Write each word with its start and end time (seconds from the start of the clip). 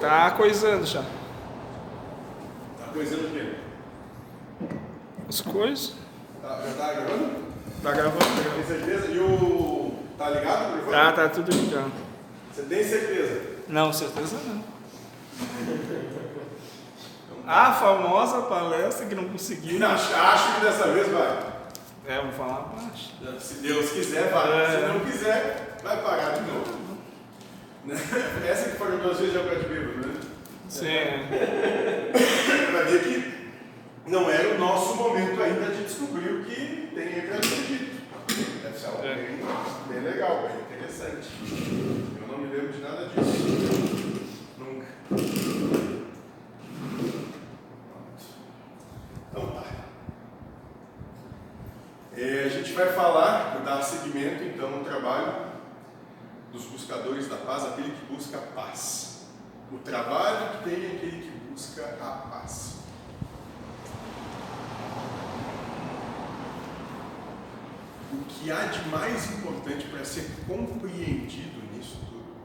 Tá 0.00 0.32
coisando 0.32 0.84
já. 0.84 1.02
Tá 1.02 2.88
coisando 2.92 3.28
o 3.28 3.30
quê? 3.30 3.54
As 5.28 5.40
coisas. 5.40 5.94
Tá, 6.42 6.60
já 6.66 6.74
tá 6.74 6.92
gravando? 6.92 7.30
Tá 7.82 7.92
gravando. 7.92 8.54
Tem 8.54 8.64
certeza? 8.64 9.06
E 9.12 9.18
o. 9.18 9.94
Tá 10.18 10.30
ligado 10.30 10.86
o? 10.86 10.90
Tá, 10.90 11.12
tá 11.12 11.28
tudo 11.28 11.52
ligado. 11.52 11.92
Você 12.52 12.62
tem 12.62 12.82
certeza? 12.82 13.42
Não, 13.68 13.92
certeza 13.92 14.36
não. 14.46 14.64
A 17.46 17.72
famosa 17.72 18.42
palestra 18.42 19.06
que 19.06 19.14
não 19.14 19.28
conseguiu. 19.28 19.84
Acho, 19.86 20.14
acho 20.14 20.54
que 20.54 20.60
dessa 20.62 20.88
vez 20.88 21.08
vai. 21.08 21.38
É, 22.08 22.20
vou 22.20 22.32
falar 22.32 22.72
baixo. 22.74 23.14
Se 23.40 23.54
Deus 23.54 23.90
quiser, 23.90 24.30
vai. 24.30 24.64
É. 24.64 24.70
Se 24.70 24.86
não 24.86 25.00
quiser, 25.00 25.78
vai 25.82 26.02
parar 26.02 26.30
de 26.30 26.40
novo. 26.40 26.75
Essa 28.48 28.70
que 28.70 28.96
duas 28.96 29.20
vezes 29.20 29.34
já 29.34 29.44
para 29.44 29.60
de 29.60 29.68
bêbado, 29.68 30.08
né? 30.08 30.14
Sim. 30.68 30.86
Para 32.72 32.82
ver 32.82 33.02
que 33.04 34.10
não 34.10 34.28
era 34.28 34.54
o 34.54 34.58
nosso 34.58 34.96
momento 34.96 35.40
ainda 35.40 35.66
de 35.66 35.84
descobrir 35.84 36.32
o 36.32 36.44
que 36.44 36.90
tem 36.92 37.18
entre 37.18 37.32
a 37.32 37.38
dito. 37.38 37.96
Deve 38.62 38.76
ser 38.76 38.86
algo 38.86 39.02
bem, 39.02 39.38
bem 39.88 40.00
legal, 40.02 40.48
bem 40.48 40.78
interessante. 40.78 41.28
Eu 42.20 42.26
não 42.26 42.38
me 42.38 42.52
lembro 42.52 42.72
de 42.72 42.80
nada 42.80 43.06
disso. 43.06 44.26
Nunca. 44.58 44.86
Então 49.30 49.46
tá. 49.52 49.64
É, 52.16 52.44
a 52.46 52.48
gente 52.48 52.72
vai 52.72 52.92
falar, 52.92 53.62
dar 53.64 53.80
seguimento 53.80 54.42
então 54.42 54.74
ao 54.74 54.80
trabalho 54.84 55.55
dos 56.56 56.64
buscadores 56.64 57.28
da 57.28 57.36
paz, 57.36 57.64
aquele 57.64 57.90
que 57.90 58.06
busca 58.06 58.38
a 58.38 58.40
paz. 58.40 59.26
O 59.70 59.78
trabalho 59.78 60.58
que 60.58 60.70
tem 60.70 60.84
é 60.84 60.96
aquele 60.96 61.22
que 61.22 61.50
busca 61.50 61.84
a 61.84 62.28
paz. 62.30 62.76
O 68.12 68.24
que 68.24 68.50
há 68.50 68.64
de 68.66 68.88
mais 68.88 69.30
importante 69.32 69.86
para 69.88 70.04
ser 70.04 70.30
compreendido 70.48 71.60
nisso 71.72 71.98
tudo, 72.08 72.36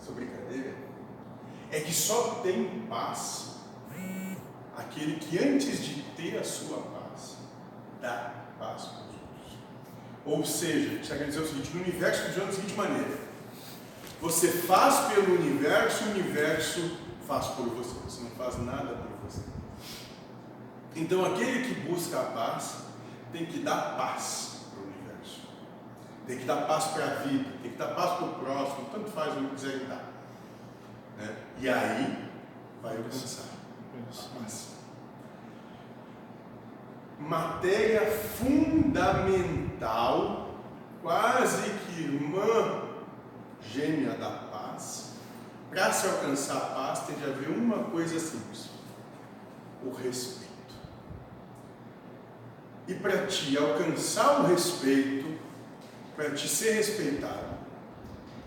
essa 0.00 0.12
brincadeira, 0.12 0.74
é 1.70 1.80
que 1.80 1.92
só 1.92 2.40
tem 2.42 2.86
paz 2.88 3.52
aquele 4.76 5.16
que 5.16 5.38
antes 5.38 5.84
de 5.84 6.02
ter 6.16 6.38
a 6.38 6.44
sua 6.44 6.78
paz, 6.78 7.36
dá 8.00 8.32
paz 8.58 8.82
para 8.82 9.02
os 9.02 9.14
outros. 9.14 9.58
Ou 10.24 10.44
seja, 10.44 11.00
está 11.00 11.14
querendo 11.14 11.32
dizer 11.32 11.42
o 11.42 11.46
seguinte, 11.46 11.70
no 11.74 11.82
universo 11.82 12.24
funciona 12.24 12.46
da 12.46 12.52
seguinte 12.52 12.74
maneira. 12.74 13.23
Você 14.20 14.48
faz 14.48 15.12
pelo 15.12 15.34
universo, 15.34 16.04
o 16.04 16.10
universo 16.10 16.96
faz 17.26 17.46
por 17.48 17.66
você. 17.66 17.94
Você 18.04 18.22
não 18.22 18.30
faz 18.30 18.58
nada 18.58 18.94
por 18.94 19.28
você. 19.28 19.42
Então 20.96 21.24
aquele 21.24 21.66
que 21.66 21.80
busca 21.88 22.20
a 22.20 22.24
paz 22.24 22.84
tem 23.32 23.46
que 23.46 23.58
dar 23.60 23.96
paz 23.96 24.66
para 24.70 24.80
o 24.80 24.84
universo. 24.86 25.40
Tem 26.26 26.38
que 26.38 26.44
dar 26.44 26.66
paz 26.66 26.84
para 26.86 27.04
a 27.04 27.14
vida, 27.24 27.50
tem 27.62 27.72
que 27.72 27.78
dar 27.78 27.88
paz 27.88 28.18
para 28.18 28.26
o 28.26 28.34
próximo, 28.34 28.88
tanto 28.92 29.10
faz 29.10 29.36
o 29.36 29.40
que 29.40 29.54
quiser 29.56 29.80
dar. 29.86 30.04
Né? 31.18 31.36
E 31.58 31.68
aí 31.68 32.30
vai 32.80 32.96
alcançar 32.96 33.42
a 33.42 34.38
paz. 34.38 34.74
Matéria 37.18 38.10
fundamental, 38.10 39.40
quase 41.02 41.70
que 41.70 42.02
irmã 42.02 42.83
gêmea 43.72 44.14
da 44.14 44.30
paz. 44.30 45.14
Para 45.70 45.92
se 45.92 46.06
alcançar 46.06 46.56
a 46.56 46.60
paz 46.60 47.00
tem 47.00 47.16
que 47.16 47.24
haver 47.24 47.48
uma 47.50 47.84
coisa 47.84 48.18
simples: 48.18 48.70
o 49.82 49.90
respeito. 49.90 50.44
E 52.86 52.94
para 52.94 53.26
te 53.26 53.56
alcançar 53.56 54.40
o 54.40 54.46
respeito, 54.46 55.38
para 56.14 56.30
te 56.30 56.48
ser 56.48 56.72
respeitado, 56.72 57.56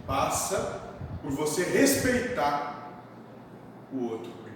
passa 0.06 0.82
por 1.22 1.32
você 1.32 1.64
respeitar 1.64 3.04
o 3.92 4.04
outro 4.04 4.32
primeiro. 4.32 4.48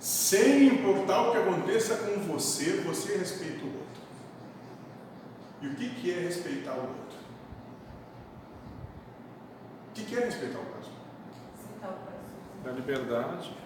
Sem 0.00 0.66
importar 0.66 1.22
o 1.22 1.32
que 1.32 1.38
aconteça 1.38 1.96
com 1.96 2.20
você, 2.20 2.82
você 2.82 3.16
respeita 3.16 3.64
o 3.64 3.68
outro. 3.68 3.86
E 5.62 5.66
o 5.68 5.74
que 5.74 6.12
é 6.12 6.20
respeitar 6.20 6.74
o 6.74 6.80
outro? 6.80 7.05
O 9.96 9.98
que, 9.98 10.04
que 10.04 10.16
é 10.16 10.26
respeitar 10.26 10.58
o 10.58 10.64
próximo? 10.66 10.94
Sentar 11.56 11.90
o 11.90 11.94
coração. 11.94 12.62
Da 12.62 12.72
liberdade. 12.72 13.56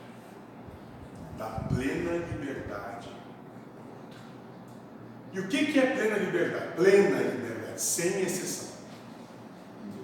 Da 1.37 1.47
plena 1.69 2.25
liberdade. 2.25 3.11
E 5.33 5.41
o 5.41 5.49
que, 5.49 5.73
que 5.73 5.79
é 5.81 5.93
plena 5.93 6.19
liberdade? 6.19 6.77
Plena 6.77 7.21
liberdade, 7.21 7.81
sem 7.81 8.23
exceção. 8.23 8.77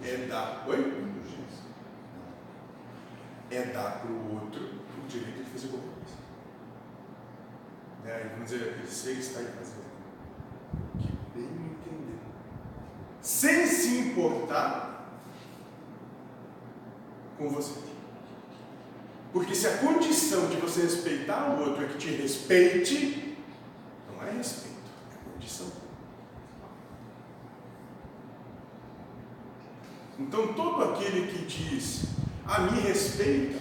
É 0.02 0.26
dar. 0.26 0.64
Oi? 0.66 1.14
É 3.52 3.62
dar 3.66 4.00
para 4.00 4.10
o 4.10 4.34
outro 4.34 4.64
o 4.64 5.06
direito 5.06 5.44
de 5.44 5.50
fazer 5.50 5.68
qualquer 5.68 5.90
coisa. 5.90 6.16
Né? 8.02 8.30
Vamos 8.32 8.50
dizer, 8.50 8.84
ser 8.88 9.12
está 9.12 9.38
aí 9.38 9.46
fazendo. 9.46 9.86
Que 10.98 11.38
bem 11.38 11.44
entender. 11.44 12.18
Sem 13.22 13.64
se 13.64 13.98
importar 13.98 14.95
com 17.36 17.48
você. 17.48 17.80
Porque 19.32 19.54
se 19.54 19.66
a 19.66 19.78
condição 19.78 20.48
de 20.48 20.56
você 20.56 20.82
respeitar 20.82 21.50
o 21.50 21.60
outro 21.60 21.84
é 21.84 21.88
que 21.88 21.98
te 21.98 22.08
respeite, 22.08 23.36
não 24.10 24.26
é 24.26 24.30
respeito, 24.30 24.90
é 25.12 25.30
condição. 25.30 25.66
Então 30.18 30.54
todo 30.54 30.84
aquele 30.84 31.30
que 31.30 31.44
diz, 31.44 32.04
a 32.46 32.60
me 32.60 32.80
respeita, 32.80 33.58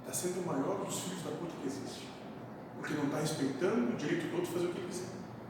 está 0.00 0.12
sendo 0.12 0.40
o 0.40 0.46
maior 0.46 0.84
dos 0.84 1.00
filhos 1.00 1.22
da 1.22 1.32
puta 1.32 1.52
que 1.60 1.66
existe. 1.66 2.08
Porque 2.78 2.94
não 2.94 3.04
está 3.04 3.18
respeitando 3.18 3.92
o 3.92 3.96
direito 3.96 4.28
do 4.28 4.36
outro 4.36 4.52
fazer 4.52 4.66
o 4.66 4.72
que 4.72 4.86
quiser. 4.86 5.08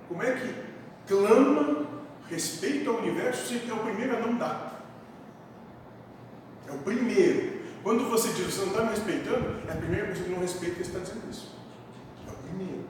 Como 0.09 0.23
é 0.23 0.33
que 0.33 0.55
clama 1.07 1.76
respeito 2.29 2.91
ao 2.91 2.99
universo 2.99 3.47
se 3.47 3.71
é 3.71 3.73
o 3.73 3.79
primeiro 3.79 4.17
a 4.17 4.21
não 4.21 4.37
dar? 4.37 4.85
É 6.69 6.73
o 6.73 6.79
primeiro. 6.79 7.65
Quando 7.83 8.09
você 8.09 8.33
diz 8.33 8.47
você 8.47 8.63
não 8.63 8.69
está 8.69 8.83
me 8.83 8.91
respeitando, 8.91 9.69
é 9.69 9.73
a 9.73 9.77
primeira 9.77 10.09
pessoa 10.09 10.25
que 10.27 10.33
não 10.33 10.41
respeita 10.41 10.75
que 10.77 10.83
está 10.83 10.99
dizendo 10.99 11.31
isso. 11.31 11.55
É 12.27 12.31
o 12.31 12.35
primeiro. 12.35 12.85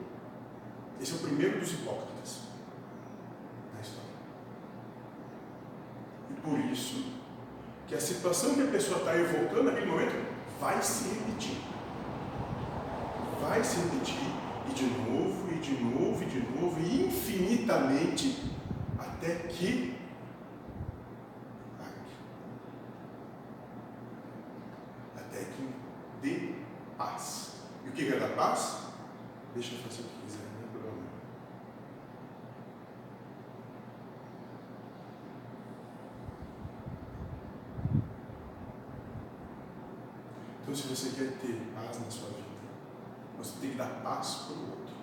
Esse 0.99 1.13
é 1.13 1.15
o 1.15 1.19
primeiro 1.19 1.59
dos 1.59 1.71
hipócritas 1.71 2.39
na 3.75 3.81
história. 3.81 4.09
E 6.31 6.33
por 6.41 6.59
isso 6.71 7.13
que 7.87 7.95
a 7.95 8.01
situação 8.01 8.55
que 8.55 8.61
a 8.61 8.67
pessoa 8.67 8.99
está 8.99 9.15
evocando 9.15 9.63
naquele 9.63 9.85
momento 9.85 10.15
vai 10.59 10.81
se 10.81 11.09
repetir. 11.09 11.57
Vai 13.39 13.63
se 13.63 13.79
repetir 13.81 14.37
e 14.69 14.73
de 14.73 14.85
novo, 14.85 15.47
e 15.51 15.59
de 15.59 15.83
novo, 15.83 16.23
e 16.23 16.25
de 16.25 16.39
novo, 16.39 16.79
e 16.79 17.05
infinitamente 17.05 18.56
até 19.17 19.35
que 19.47 19.97
até 25.15 25.43
que 25.43 25.75
dê 26.21 26.55
paz. 26.97 27.61
E 27.85 27.89
o 27.89 27.91
que 27.91 28.13
é 28.13 28.19
dar 28.19 28.35
paz? 28.35 28.87
Deixa 29.53 29.75
eu 29.75 29.79
fazer 29.79 30.01
o 30.01 30.05
que 30.05 30.21
quiser, 30.21 30.43
não 30.53 30.67
é 30.67 30.71
problema. 30.71 31.07
Então, 40.61 40.75
se 40.75 40.87
você 40.87 41.09
quer 41.15 41.37
ter 41.39 41.61
paz 41.73 41.99
na 41.99 42.11
sua 42.11 42.29
vida, 42.29 42.47
você 43.37 43.59
tem 43.59 43.71
que 43.71 43.77
dar 43.77 44.01
paz 44.03 44.45
para 44.45 44.55
o 44.55 44.69
outro. 44.69 44.95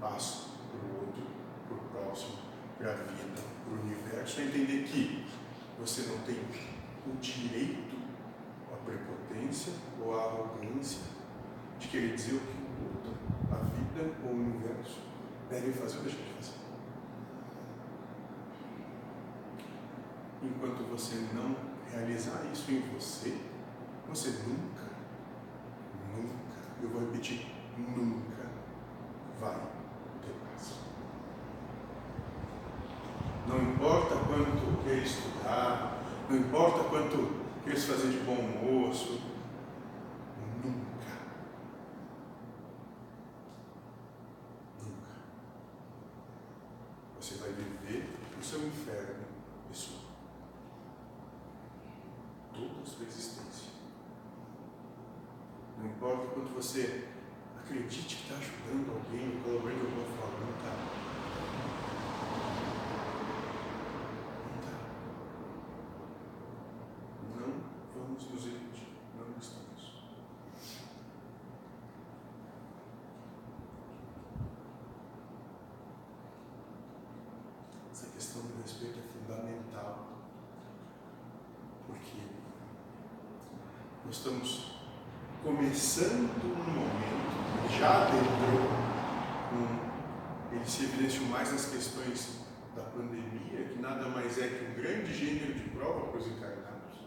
Paz 0.00 0.46
para 0.70 0.78
o 0.78 1.06
outro, 1.06 1.22
para 1.68 1.76
o 1.76 1.80
próximo, 1.90 2.38
para 2.78 2.92
a 2.92 2.94
vida, 2.94 3.42
para 3.64 3.74
o 3.74 3.82
universo. 3.82 4.40
É 4.40 4.44
entender 4.44 4.84
que 4.84 5.26
você 5.78 6.02
não 6.02 6.18
tem 6.18 6.36
o 7.06 7.16
direito, 7.20 7.96
a 8.72 8.76
prepotência 8.84 9.72
ou 10.00 10.18
a 10.18 10.24
arrogância 10.24 11.00
de 11.78 11.88
querer 11.88 12.14
dizer 12.14 12.36
o 12.36 12.40
que 12.40 12.58
o 12.58 12.94
outro, 12.94 13.12
a 13.50 13.56
vida 13.56 14.14
ou 14.24 14.30
o 14.30 14.34
universo 14.34 15.00
devem 15.50 15.72
fazer 15.72 15.98
ou 15.98 16.04
deixar 16.04 16.22
de 16.22 16.32
fazer. 16.34 16.62
Enquanto 20.42 20.88
você 20.90 21.28
não 21.32 21.54
realizar 21.90 22.44
isso 22.52 22.70
em 22.70 22.80
você, 22.80 23.36
você 24.08 24.30
nunca, 24.46 24.90
nunca, 26.14 26.58
eu 26.82 26.88
vou 26.88 27.00
repetir, 27.02 27.46
nunca 27.78 28.46
vai 29.40 29.56
ter 30.22 30.34
paz. 30.46 30.78
Não 33.46 33.62
importa 33.62 34.16
quanto 34.16 34.84
quer 34.84 34.98
estudar, 34.98 36.01
Não 36.28 36.38
importa 36.38 36.84
quanto 36.88 37.42
queres 37.64 37.84
fazer 37.84 38.10
de 38.10 38.18
bom 38.18 38.34
moço, 38.34 39.20
nunca, 40.64 41.12
nunca 44.80 45.12
você 47.20 47.34
vai 47.34 47.52
viver 47.52 48.08
o 48.38 48.42
seu 48.42 48.66
inferno 48.66 49.24
pessoal. 49.68 50.02
Toda 52.54 52.82
a 52.82 52.86
sua 52.86 53.06
existência. 53.06 53.70
Não 55.78 55.86
importa 55.86 56.26
quanto 56.34 56.52
você 56.54 57.08
acredite 57.58 58.16
que 58.16 58.22
está 58.22 58.36
ajudando 58.36 58.92
alguém, 58.92 59.40
colaborando 59.42 59.80
de 59.80 59.86
alguma 59.86 60.16
forma, 60.16 60.46
não 60.46 60.56
está. 60.56 61.02
vamos 68.12 68.30
nos 68.30 68.46
iludir, 68.46 68.88
não 69.16 69.38
estamos. 69.38 69.72
Essa 78.02 78.10
questão 78.10 78.42
do 78.42 78.60
respeito 78.60 78.98
é 78.98 79.02
fundamental, 79.12 80.08
porque 81.86 82.18
nós 84.04 84.16
estamos 84.16 84.72
começando 85.44 86.28
um 86.44 86.72
momento, 86.72 87.78
já 87.78 88.02
adentrou, 88.02 88.66
um, 89.52 90.56
ele 90.56 90.64
se 90.68 90.82
evidenciou 90.82 91.26
mais 91.26 91.52
nas 91.52 91.66
questões 91.66 92.40
da 92.74 92.82
pandemia, 92.82 93.68
que 93.68 93.78
nada 93.80 94.08
mais 94.08 94.36
é 94.36 94.48
que 94.48 94.64
um 94.64 94.74
grande 94.82 95.14
gênero 95.14 95.54
de 95.54 95.68
prova 95.68 96.08
para 96.08 96.18
os 96.18 96.26
encarnados 96.26 97.06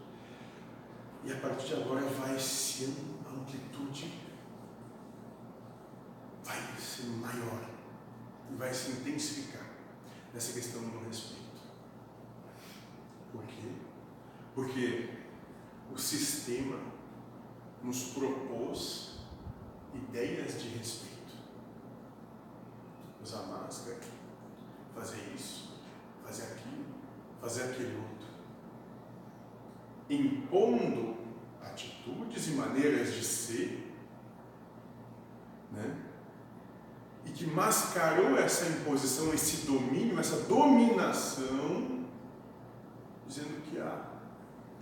e 1.24 1.30
a 1.30 1.36
partir 1.36 1.66
de 1.66 1.74
agora 1.74 2.06
vai 2.06 2.38
ser 2.38 2.94
a 3.26 3.34
amplitude 3.34 4.18
vai 6.42 6.56
ser 6.80 7.06
maior 7.08 7.68
vai 8.56 8.72
se 8.72 8.92
intensificar 8.92 9.65
nessa 10.32 10.52
questão 10.52 10.82
do 10.82 11.06
respeito. 11.06 11.44
Por 13.32 13.44
quê? 13.44 13.72
Porque 14.54 15.10
o 15.92 15.98
sistema 15.98 16.78
nos 17.82 18.12
propôs 18.12 19.18
ideias 19.94 20.60
de 20.60 20.68
respeito. 20.68 21.16
Usar 23.22 23.42
máscara, 23.42 23.98
fazer 24.94 25.32
isso, 25.34 25.80
fazer 26.24 26.44
aquilo, 26.44 26.84
fazer 27.40 27.64
aquele 27.64 27.96
outro 27.96 28.16
impondo 30.08 31.16
atitudes 31.60 32.48
e 32.48 32.50
maneiras 32.52 33.12
de 33.12 33.24
ser, 33.24 33.92
né? 35.72 36.05
Que 37.36 37.46
mascarou 37.46 38.38
essa 38.38 38.66
imposição, 38.66 39.32
esse 39.34 39.66
domínio, 39.66 40.18
essa 40.18 40.36
dominação, 40.44 42.06
dizendo 43.28 43.62
que 43.70 43.78
ah, 43.78 44.06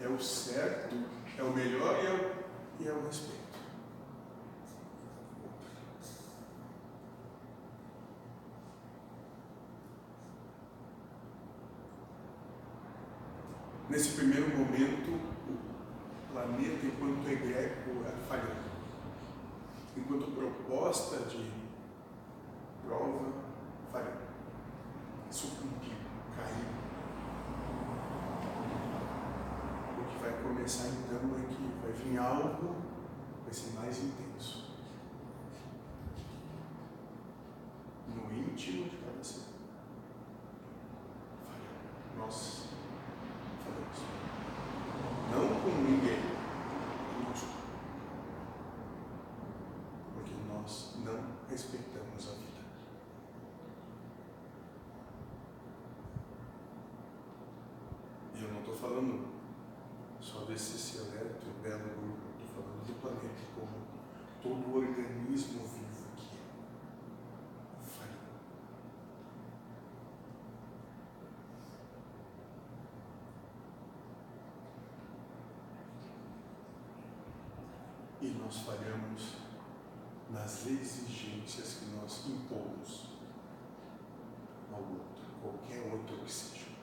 é 0.01 0.07
o 0.07 0.21
certo, 0.21 0.95
é 1.37 1.43
o 1.43 1.53
melhor 1.53 2.01
e 2.01 2.07
é 2.07 2.11
o, 2.11 2.85
e 2.85 2.89
é 2.89 2.93
o 2.93 3.05
respeito. 3.07 3.43
Nesse 13.91 14.11
primeiro 14.11 14.57
momento, 14.57 15.11
o 15.11 16.33
planeta, 16.33 16.87
enquanto 16.87 17.29
egrégora, 17.29 18.15
falhou. 18.29 18.55
Enquanto 19.97 20.31
proposta 20.31 21.17
de 21.29 21.65
prova, 22.87 23.33
falhou. 23.93 24.13
Sucumbiu, 25.31 25.97
caiu. 26.37 26.67
O 29.99 30.05
que 30.05 30.19
vai 30.23 30.43
começar 30.43 30.89
então 30.89 31.37
é 31.37 31.47
que 31.47 31.75
vai 31.83 31.93
vir 31.93 32.19
algo, 32.19 32.77
vai 33.45 33.53
ser 33.53 33.75
mais 33.75 34.03
intenso. 34.03 34.73
No 38.15 38.33
íntimo 38.33 38.89
de 38.89 38.97
cada 38.99 39.25
ser. 39.25 39.43
Nossa. 42.17 42.65
Não 45.31 45.49
com 45.49 45.83
ninguém, 45.83 46.21
conosco. 47.17 47.49
Porque 50.15 50.35
nós 50.49 50.95
não 51.05 51.19
respeitamos 51.51 52.29
a 52.29 52.33
vida. 52.33 52.63
E 58.35 58.43
eu 58.45 58.53
não 58.53 58.61
estou 58.61 58.77
falando 58.77 59.27
só 60.21 60.45
desse 60.45 60.79
seleto 60.79 61.47
e 61.47 61.63
belo 61.63 61.79
grupo, 61.79 62.21
estou 62.45 62.63
como 63.55 63.85
todo 64.43 64.77
organismo 64.77 65.61
vivo 65.67 65.95
e 78.25 78.29
nós 78.43 78.61
falhamos 78.61 79.35
nas 80.31 80.67
exigências 80.67 81.75
que 81.75 81.85
nós 81.95 82.27
impomos 82.27 83.11
ao 84.73 84.81
outro, 84.81 85.25
qualquer 85.43 85.93
outro 85.93 86.25
que 86.25 86.33
seja. 86.33 86.74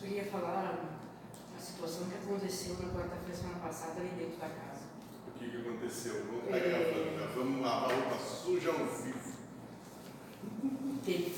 Queria 0.00 0.24
falar 0.24 0.98
a 1.54 1.60
situação 1.60 2.08
que 2.08 2.14
aconteceu 2.14 2.74
na 2.80 2.88
quarta-feira 2.88 3.34
semana 3.34 3.58
passada 3.58 4.00
ali 4.00 4.08
dentro 4.18 4.40
da 4.40 4.48
casa. 4.48 4.88
O 5.28 5.38
que, 5.38 5.50
que 5.50 5.56
aconteceu? 5.58 6.24
Vamos 6.24 6.44
estar 6.44 6.56
é... 6.56 6.68
gravando, 6.68 7.34
vamos 7.34 7.62
lavar 7.62 7.90
roupa 7.90 8.18
suja 8.18 8.70
ao 8.70 8.86
vivo. 8.86 9.30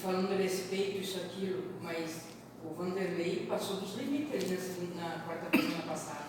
Falando 0.03 0.33
a 0.33 0.37
respeito, 0.37 0.99
isso, 0.99 1.19
aquilo, 1.19 1.81
mas 1.81 2.27
o 2.65 2.75
Vanderlei 2.75 3.47
passou 3.49 3.77
dos 3.77 3.95
limites 3.97 4.95
na, 4.95 5.03
na 5.03 5.25
quarta-feira 5.27 5.67
semana 5.67 5.83
passada. 5.85 6.27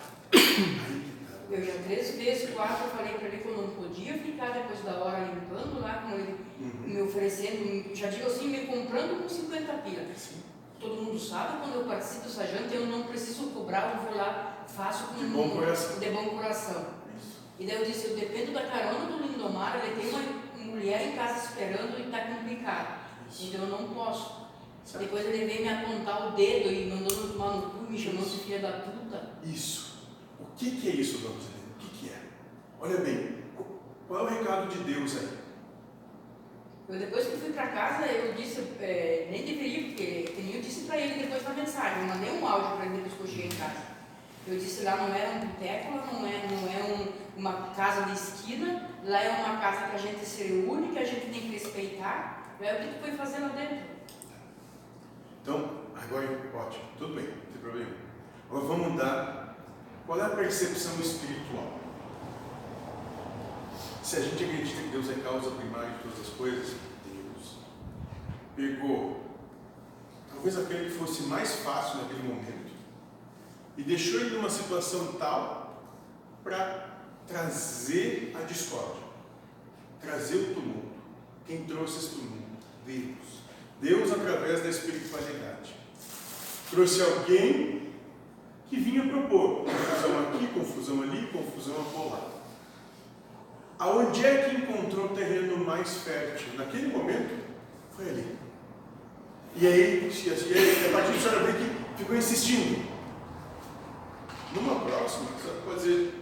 Eu 1.50 1.62
já 1.62 1.74
três 1.82 2.16
vezes, 2.16 2.54
quatro, 2.54 2.88
falei 2.96 3.14
para 3.14 3.28
ele 3.28 3.38
que 3.38 3.48
eu 3.48 3.56
não 3.56 3.68
podia 3.74 4.14
ficar 4.14 4.50
depois 4.50 4.82
da 4.82 4.96
hora 4.96 5.30
limpando 5.34 5.80
lá 5.80 6.02
com 6.02 6.14
ele, 6.14 6.36
uhum. 6.58 6.94
me 6.94 7.02
oferecendo, 7.02 7.94
já 7.94 8.08
digo 8.08 8.26
assim, 8.26 8.48
me 8.48 8.66
comprando 8.66 9.22
com 9.22 9.28
50 9.28 9.72
pilas 9.74 10.08
todo 10.80 11.02
mundo 11.02 11.18
sabe, 11.18 11.58
quando 11.58 11.74
eu 11.74 11.84
participo 11.84 12.24
do 12.24 12.30
Sajante, 12.30 12.74
eu 12.74 12.86
não 12.86 13.04
preciso 13.04 13.44
cobrar, 13.50 13.94
eu 13.94 14.10
vou 14.10 14.16
lá, 14.16 14.64
faço 14.66 15.08
com 15.08 15.14
de 15.14 15.26
bom 15.26 15.50
coração. 15.50 15.98
De 15.98 16.10
bom 16.10 16.24
coração. 16.30 16.86
E 17.58 17.66
daí 17.66 17.76
eu 17.76 17.84
disse, 17.84 18.08
eu 18.08 18.16
dependo 18.16 18.52
da 18.52 18.62
carona 18.62 19.06
do 19.06 19.22
Lindomar, 19.22 19.80
ele 19.84 20.00
tem 20.00 20.10
uma 20.10 20.74
mulher 20.74 21.08
em 21.08 21.16
casa 21.16 21.46
esperando 21.46 21.98
e 21.98 22.02
está 22.02 22.20
complicado. 22.20 22.98
Isso. 23.30 23.44
Então 23.44 23.62
eu 23.62 23.68
não 23.68 23.88
posso. 23.94 24.44
Certo. 24.84 25.04
Depois 25.04 25.24
ele 25.26 25.46
veio 25.46 25.62
me 25.62 25.68
apontar 25.68 26.28
o 26.28 26.30
dedo 26.32 26.70
e 26.70 26.90
mandou 26.90 27.16
me 27.16 27.32
tomar 27.32 27.52
no 27.54 27.62
cu, 27.70 27.90
me 27.90 27.98
chamou 27.98 28.24
de 28.24 28.38
filha 28.38 28.58
da 28.58 28.72
puta. 28.72 29.30
Isso. 29.42 29.94
O 30.38 30.46
que, 30.56 30.72
que 30.72 30.88
é 30.88 30.92
isso, 30.92 31.18
dona 31.18 31.34
Zelena? 31.34 31.74
O 31.76 31.78
que, 31.78 31.88
que 31.98 32.10
é? 32.10 32.20
Olha 32.80 32.98
bem, 32.98 33.38
qual 34.06 34.20
é 34.20 34.22
o 34.30 34.38
recado 34.38 34.68
de 34.68 34.78
Deus 34.92 35.16
aí? 35.16 35.43
Eu, 36.88 36.98
depois 36.98 37.26
que 37.26 37.36
fui 37.36 37.52
para 37.52 37.68
casa, 37.68 38.06
eu 38.06 38.34
disse, 38.34 38.60
é, 38.80 39.28
nem 39.30 39.44
deveria, 39.44 39.84
porque 39.84 40.34
eu 40.36 40.60
disse 40.60 40.84
para 40.84 40.98
ele 40.98 41.22
depois 41.22 41.42
na 41.42 41.50
mensagem, 41.50 42.02
eu 42.02 42.08
mandei 42.08 42.30
um 42.32 42.46
áudio 42.46 42.76
para 42.76 42.86
ele 42.86 42.96
depois 42.96 43.14
que 43.14 43.20
eu 43.20 43.26
cheguei 43.26 43.46
em 43.46 43.56
casa. 43.56 43.94
Eu 44.46 44.58
disse 44.58 44.84
lá 44.84 44.96
não 44.96 45.14
é 45.14 45.28
um 45.30 45.46
boteco, 45.46 45.92
não 45.92 46.26
é, 46.26 46.46
não 46.46 46.68
é 46.68 46.92
um, 46.92 47.38
uma 47.40 47.74
casa 47.74 48.02
de 48.02 48.12
esquina, 48.12 48.90
lá 49.02 49.22
é 49.22 49.30
uma 49.30 49.58
casa 49.58 49.88
que 49.88 49.96
a 49.96 49.98
gente 49.98 50.24
se 50.26 50.44
reúne, 50.44 50.92
que 50.92 50.98
a 50.98 51.04
gente 51.04 51.30
tem 51.30 51.40
que 51.40 51.48
respeitar. 51.48 52.54
É 52.60 52.74
o 52.74 52.78
que 52.78 52.94
tu 52.94 53.00
foi 53.00 53.12
fazer 53.12 53.40
lá 53.40 53.48
dentro. 53.48 53.78
Então, 55.42 55.70
agora 55.96 56.26
ótimo, 56.54 56.84
tudo 56.98 57.14
bem, 57.14 57.24
não 57.24 57.52
tem 57.52 57.62
problema. 57.62 57.92
Agora 58.48 58.64
vamos 58.66 58.98
dar 58.98 59.44
Qual 60.06 60.20
é 60.20 60.22
a 60.22 60.30
percepção 60.30 61.00
espiritual? 61.00 61.80
Se 64.04 64.16
a 64.16 64.20
gente 64.20 64.44
acredita 64.44 64.82
que 64.82 64.88
Deus 64.88 65.08
é 65.08 65.14
causa 65.14 65.50
primária 65.52 65.88
de 65.88 66.02
todas 66.02 66.20
as 66.20 66.34
coisas, 66.34 66.74
Deus 67.06 67.56
pegou 68.54 69.24
talvez 70.30 70.58
aquele 70.58 70.90
que 70.90 70.98
fosse 70.98 71.22
mais 71.22 71.54
fácil 71.60 72.02
naquele 72.02 72.28
momento 72.28 72.70
e 73.78 73.82
deixou 73.82 74.20
ele 74.20 74.36
numa 74.36 74.50
situação 74.50 75.14
tal 75.14 75.82
para 76.44 76.98
trazer 77.26 78.36
a 78.38 78.42
discórdia, 78.44 79.02
trazer 80.02 80.36
o 80.36 80.54
tumulto. 80.54 81.00
Quem 81.46 81.64
trouxe 81.64 81.96
esse 82.00 82.10
tumulto? 82.10 82.66
Deus. 82.84 83.40
Deus 83.80 84.12
através 84.12 84.62
da 84.62 84.68
espiritualidade. 84.68 85.74
Trouxe 86.70 87.00
alguém 87.00 87.90
que 88.68 88.76
vinha 88.76 89.08
propor 89.08 89.64
confusão 89.64 90.28
aqui, 90.28 90.46
confusão 90.48 91.02
ali, 91.02 91.26
confusão 91.28 91.80
acolá. 91.80 92.33
Aonde 93.78 94.24
é 94.24 94.44
que 94.44 94.56
encontrou 94.56 95.06
o 95.06 95.16
terreno 95.16 95.64
mais 95.64 96.02
fértil? 96.02 96.54
Naquele 96.56 96.88
momento, 96.88 97.44
foi 97.96 98.08
ali. 98.08 98.38
E 99.56 99.66
aí, 99.66 100.10
e 100.10 100.58
aí 100.58 100.88
a 100.88 100.92
partir 100.92 101.28
ela 101.28 101.42
vê 101.44 101.52
que 101.52 101.96
ficou 101.96 102.16
insistindo. 102.16 102.84
Numa 104.52 104.80
próxima, 104.80 105.26
você 105.32 105.60
pode 105.64 105.80
dizer, 105.80 106.14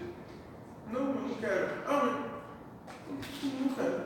não, 0.91 1.01
eu 1.01 1.15
não 1.15 1.35
quero. 1.37 1.69
Ah, 1.87 2.03
mas 2.05 3.53
não 3.61 3.69
quero. 3.75 4.03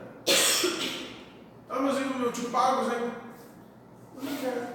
Ah, 1.69 1.81
mas 1.81 1.97
eu, 1.97 2.21
eu 2.21 2.33
te 2.33 2.43
pago, 2.43 2.89
né? 2.89 3.13
Eu 4.17 4.23
não 4.23 4.37
quero. 4.37 4.67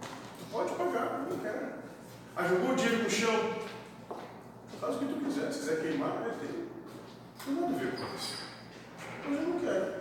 Tu 0.00 0.44
pode 0.52 0.72
pagar, 0.74 1.24
eu 1.24 1.36
não 1.36 1.38
quero. 1.38 1.72
Ah, 2.36 2.46
jogou 2.46 2.72
o 2.72 2.76
dinheiro 2.76 3.02
no 3.04 3.10
chão. 3.10 3.54
Faz 4.80 4.96
o 4.96 4.98
que 4.98 5.06
tu 5.06 5.24
quiser. 5.24 5.52
Se 5.52 5.60
quiser 5.60 5.82
queimar, 5.82 6.26
é 6.26 6.30
dele. 6.30 6.68
Nada 7.46 7.66
a 7.66 7.78
ver 7.78 7.96
com 7.96 8.14
isso. 8.14 8.38
Mas 9.24 9.40
eu 9.40 9.48
não 9.48 9.60
quero. 9.60 10.00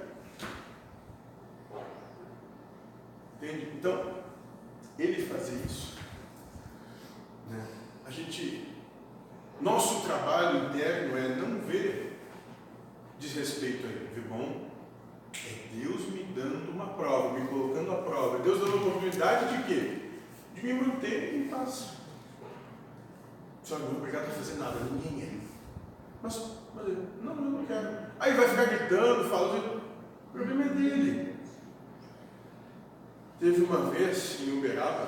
Entende? 3.35 3.71
Então, 3.77 4.23
ele 4.97 5.25
fazer 5.25 5.55
isso. 5.65 5.97
Né? 7.49 7.65
A 8.05 8.11
gente. 8.11 8.67
Nosso 9.61 10.05
trabalho 10.05 10.69
interno 10.69 11.17
é 11.17 11.35
não 11.35 11.59
ver 11.61 12.19
desrespeito 13.19 13.87
a 13.87 13.89
ele. 13.89 14.09
Ver 14.13 14.27
bom, 14.27 14.69
é 15.33 15.67
Deus 15.75 16.07
me 16.09 16.23
dando 16.35 16.71
uma 16.71 16.87
prova, 16.87 17.37
me 17.37 17.47
colocando 17.47 17.91
a 17.91 18.01
prova. 18.01 18.39
Deus 18.39 18.59
dando 18.59 18.73
a 18.73 18.75
oportunidade 18.75 19.57
de 19.57 19.63
quê? 19.63 20.09
De 20.55 20.63
me 20.63 20.73
manter 20.73 21.35
em 21.35 21.47
paz. 21.47 21.93
Só 23.63 23.77
não 23.77 23.87
vou 23.87 23.97
obrigado 23.97 24.27
a 24.27 24.31
fazer 24.31 24.55
nada, 24.55 24.79
ninguém 24.79 25.23
é. 25.23 25.39
Mas, 26.23 26.58
mas 26.75 26.87
eu, 26.87 26.97
não, 27.21 27.35
eu 27.35 27.41
não 27.41 27.65
quero. 27.65 27.89
Aí 28.19 28.33
vai 28.33 28.47
ficar 28.47 28.65
gritando, 28.65 29.29
falando. 29.29 29.81
O 30.27 30.31
problema 30.31 30.65
é 30.65 30.69
dele. 30.69 31.35
Teve 33.39 33.63
uma 33.63 33.89
vez 33.89 34.39
em 34.41 34.57
Uberaba 34.57 35.07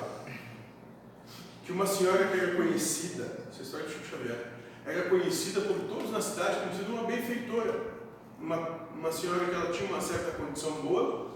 que 1.64 1.72
uma 1.72 1.86
senhora 1.86 2.26
que 2.26 2.38
era 2.38 2.54
conhecida, 2.56 3.44
essa 3.50 3.62
história 3.62 3.86
de 3.86 3.92
Chico 3.92 4.06
Xavier, 4.06 4.52
era 4.84 5.08
conhecida 5.08 5.60
por 5.60 5.78
todos 5.80 6.10
na 6.10 6.20
cidade 6.20 6.60
como 6.60 6.74
sendo 6.74 6.92
uma 6.94 7.04
benfeitora. 7.04 7.92
Uma, 8.40 8.56
uma 8.96 9.12
senhora 9.12 9.44
que 9.44 9.54
ela 9.54 9.70
tinha 9.70 9.88
uma 9.88 10.00
certa 10.00 10.32
condição 10.32 10.72
boa 10.82 11.30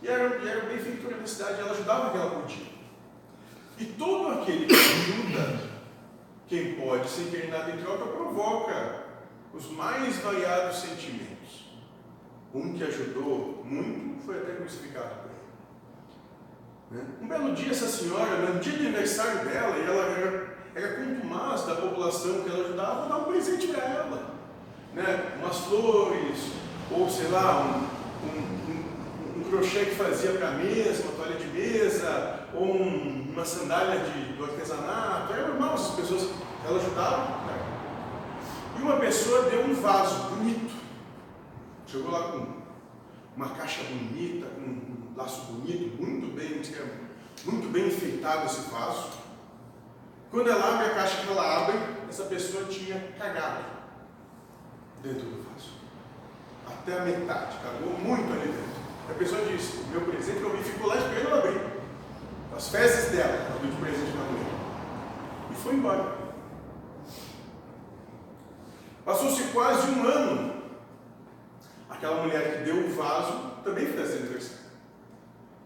e 0.00 0.08
era, 0.08 0.36
e 0.36 0.48
era 0.48 0.66
benfeitora 0.66 1.16
na 1.16 1.26
cidade, 1.26 1.60
ela 1.60 1.72
ajudava 1.72 2.10
quem 2.10 2.20
ela 2.20 2.40
podia. 2.40 2.66
E 3.78 3.84
todo 3.86 4.28
aquele 4.28 4.66
que 4.66 4.74
ajuda 4.74 5.60
quem 6.46 6.74
pode, 6.74 7.08
sem 7.08 7.26
ter 7.30 7.48
nada 7.48 7.70
em 7.70 7.78
troca, 7.78 8.04
provoca 8.04 9.01
os 9.54 9.70
mais 9.70 10.16
variados 10.18 10.78
sentimentos. 10.78 11.32
Um 12.54 12.74
que 12.74 12.84
ajudou 12.84 13.62
muito 13.64 14.24
foi 14.24 14.38
até 14.38 14.54
crucificado 14.54 15.14
por 15.22 15.30
ele. 15.30 17.02
Né? 17.02 17.06
Um 17.20 17.28
belo 17.28 17.54
dia, 17.54 17.70
essa 17.70 17.88
senhora, 17.88 18.36
no 18.36 18.60
dia 18.60 18.72
do 18.72 18.80
aniversário 18.80 19.44
dela, 19.48 19.76
e 19.76 19.84
ela 19.84 20.04
era, 20.04 20.58
era 20.74 20.96
contumaz 20.96 21.62
da 21.66 21.76
população 21.76 22.42
que 22.42 22.50
ela 22.50 22.64
ajudava, 22.64 23.08
dar 23.08 23.18
um 23.18 23.24
presente 23.24 23.68
para 23.68 23.84
ela. 23.84 24.34
Né? 24.94 25.38
Umas 25.40 25.58
flores, 25.58 26.52
ou 26.90 27.08
sei 27.08 27.28
lá, 27.28 27.62
um, 27.62 28.26
um, 28.26 28.42
um, 28.70 29.40
um 29.40 29.50
crochê 29.50 29.86
que 29.86 29.94
fazia 29.94 30.32
para 30.32 30.50
mesa, 30.52 31.02
uma 31.04 31.12
toalha 31.12 31.36
de 31.36 31.46
mesa, 31.46 32.48
ou 32.54 32.76
uma 32.76 33.44
sandália 33.44 34.00
de, 34.00 34.34
do 34.34 34.44
artesanato. 34.44 35.32
Era 35.32 35.48
normal, 35.48 35.74
essas 35.74 35.94
pessoas 35.94 36.28
ela 36.66 36.78
ajudava. 36.78 37.51
E 38.78 38.82
uma 38.82 38.96
pessoa 38.96 39.50
deu 39.50 39.64
um 39.64 39.74
vaso 39.74 40.30
bonito. 40.30 40.74
Chegou 41.86 42.10
lá 42.10 42.32
com 42.32 42.46
uma 43.36 43.50
caixa 43.50 43.82
bonita, 43.84 44.46
com 44.46 44.60
um 44.60 45.12
laço 45.16 45.52
bonito, 45.52 46.02
muito 46.02 46.34
bem, 46.34 46.62
muito 47.44 47.72
bem 47.72 47.88
enfeitado 47.88 48.46
esse 48.46 48.70
vaso. 48.70 49.10
Quando 50.30 50.48
ela 50.48 50.74
abre 50.74 50.86
a 50.86 50.94
caixa 50.94 51.22
que 51.22 51.30
ela 51.30 51.62
abre, 51.62 51.78
essa 52.08 52.24
pessoa 52.24 52.64
tinha 52.64 53.12
cagado 53.18 53.64
dentro 55.02 55.26
do 55.26 55.44
vaso. 55.44 55.70
Até 56.66 56.98
a 56.98 57.04
metade, 57.04 57.58
cagou 57.62 57.98
muito 57.98 58.32
ali 58.32 58.46
dentro. 58.46 58.72
A 59.10 59.14
pessoa 59.14 59.44
disse, 59.44 59.84
meu 59.90 60.00
presente 60.02 60.40
eu 60.40 60.56
vi, 60.56 60.62
ficou 60.62 60.86
lá 60.88 60.96
esperando 60.96 61.26
ela 61.26 61.38
abrir. 61.38 61.60
As 62.56 62.68
fezes 62.68 63.12
dela, 63.12 63.32
ela 63.32 63.58
de 63.60 63.76
presente 63.76 64.12
para 64.12 64.22
a 64.22 64.30
mulher. 64.30 64.46
E 65.50 65.54
foi 65.54 65.74
embora. 65.74 66.21
Passou-se 69.04 69.42
quase 69.52 69.90
um 69.90 70.06
ano. 70.06 70.62
Aquela 71.90 72.22
mulher 72.22 72.58
que 72.58 72.64
deu 72.64 72.86
o 72.86 72.94
vaso 72.94 73.52
também 73.64 73.86
fez 73.86 74.16
aniversário. 74.16 74.62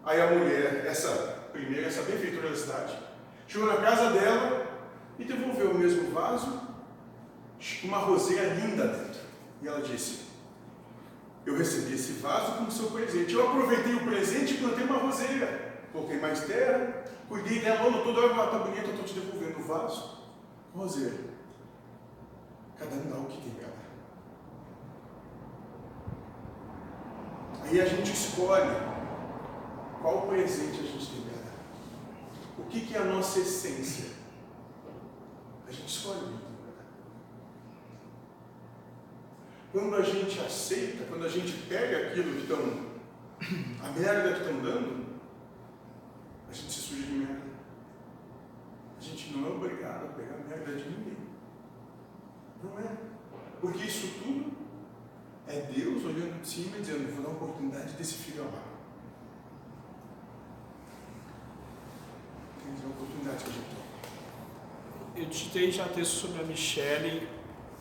Aí 0.03 0.21
a 0.21 0.31
mulher, 0.31 0.85
essa 0.85 1.09
primeira, 1.51 1.87
essa 1.87 2.01
benfeitora 2.03 2.49
da 2.49 2.55
cidade, 2.55 2.97
chegou 3.47 3.67
na 3.67 3.77
casa 3.77 4.11
dela 4.11 4.65
e 5.19 5.23
devolveu 5.23 5.71
o 5.71 5.77
mesmo 5.77 6.11
vaso 6.11 6.61
uma 7.83 7.97
roseira 7.97 8.53
linda 8.53 8.87
dentro. 8.87 9.21
E 9.61 9.67
ela 9.67 9.81
disse: 9.81 10.27
Eu 11.45 11.57
recebi 11.57 11.93
esse 11.93 12.13
vaso 12.13 12.53
como 12.53 12.71
seu 12.71 12.91
presente. 12.91 13.33
Eu 13.33 13.47
aproveitei 13.49 13.93
o 13.95 14.05
presente 14.05 14.53
e 14.53 14.57
plantei 14.57 14.85
uma 14.85 14.97
roseira. 14.97 15.67
Coloquei 15.91 16.19
mais 16.19 16.41
terra, 16.41 17.03
cuidei 17.27 17.59
dela 17.59 17.87
ano 17.87 18.03
todo. 18.03 18.19
Olha, 18.19 18.45
está 18.45 18.59
bonita, 18.59 18.89
estou 18.89 19.03
te 19.03 19.13
devolvendo 19.13 19.59
o 19.59 19.63
vaso. 19.63 20.17
Roseira. 20.73 21.36
Cada 22.79 22.95
um 22.95 23.09
dá 23.09 23.17
o 23.17 23.25
que 23.25 23.41
tem 23.41 23.51
para 23.53 23.67
dar. 23.67 23.87
Aí 27.63 27.81
a 27.81 27.85
gente 27.85 28.13
escolhe 28.13 28.69
qual 30.01 30.27
presente 30.27 30.79
a 30.79 30.83
gente 30.83 31.07
tem 31.07 31.21
para 31.21 31.41
dar. 31.41 31.57
O 32.59 32.65
que, 32.65 32.85
que 32.85 32.95
é 32.95 32.99
a 32.99 33.05
nossa 33.05 33.39
essência? 33.39 34.11
A 35.67 35.71
gente 35.71 35.87
escolhe 35.87 36.19
o 36.19 36.21
que 36.21 36.45
tem 36.45 36.55
para 36.55 36.71
dar. 36.77 36.85
Quando 39.71 39.95
a 39.95 40.01
gente 40.03 40.39
aceita, 40.39 41.05
quando 41.05 41.25
a 41.25 41.29
gente 41.29 41.51
pega 41.67 42.09
aquilo 42.09 42.35
que 42.35 42.41
estão, 42.41 42.59
a 43.83 43.91
merda 43.91 44.33
que 44.33 44.41
estão 44.41 44.61
dando, 44.61 45.17
a 46.47 46.53
gente 46.53 46.71
se 46.71 46.79
suja 46.79 47.03
de 47.03 47.11
merda. 47.11 47.47
A 48.97 49.01
gente 49.01 49.33
não 49.33 49.47
é 49.47 49.49
obrigado 49.49 50.05
a 50.05 50.13
pegar 50.13 50.37
merda 50.47 50.75
de 50.75 50.89
ninguém. 50.89 51.26
Não 52.63 52.79
é. 52.79 52.97
Porque 53.61 53.85
isso 53.85 54.07
tudo 54.23 54.51
é 55.47 55.61
Deus 55.61 56.03
olhando 56.03 56.41
de 56.41 56.47
cima 56.47 56.77
e 56.77 56.81
dizendo, 56.81 57.13
vou 57.13 57.23
dar 57.23 57.29
uma 57.29 57.37
oportunidade 57.37 57.93
desse 57.93 58.15
filho 58.15 58.41
amar. 58.41 58.63
Uma 62.83 62.89
oportunidade 62.89 63.43
que 63.43 63.49
a 63.49 63.53
gente. 63.53 63.77
Eu 65.15 65.33
citei 65.33 65.71
já 65.71 65.87
texto 65.87 66.13
sobre 66.13 66.41
a 66.41 66.43
Michelle, 66.43 67.27